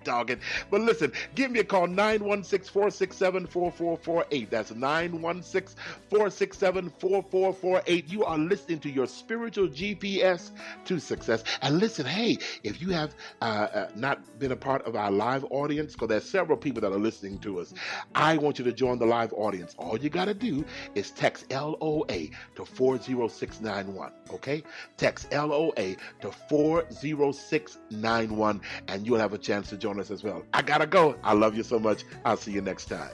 [0.03, 0.37] God.
[0.69, 4.49] But listen, give me a call 916 467 4448.
[4.49, 5.77] That's 916
[6.09, 8.09] 467 4448.
[8.09, 10.51] You are listening to your spiritual GPS
[10.85, 11.43] to success.
[11.61, 15.45] And listen, hey, if you have uh, uh, not been a part of our live
[15.49, 17.73] audience, because there's several people that are listening to us,
[18.15, 19.75] I want you to join the live audience.
[19.77, 24.11] All you got to do is text LOA to 40691.
[24.31, 24.63] Okay?
[24.97, 30.43] Text LOA to 40691, and you'll have a chance to join us as well.
[30.53, 31.15] I gotta go.
[31.23, 32.03] I love you so much.
[32.25, 33.09] I'll see you next time.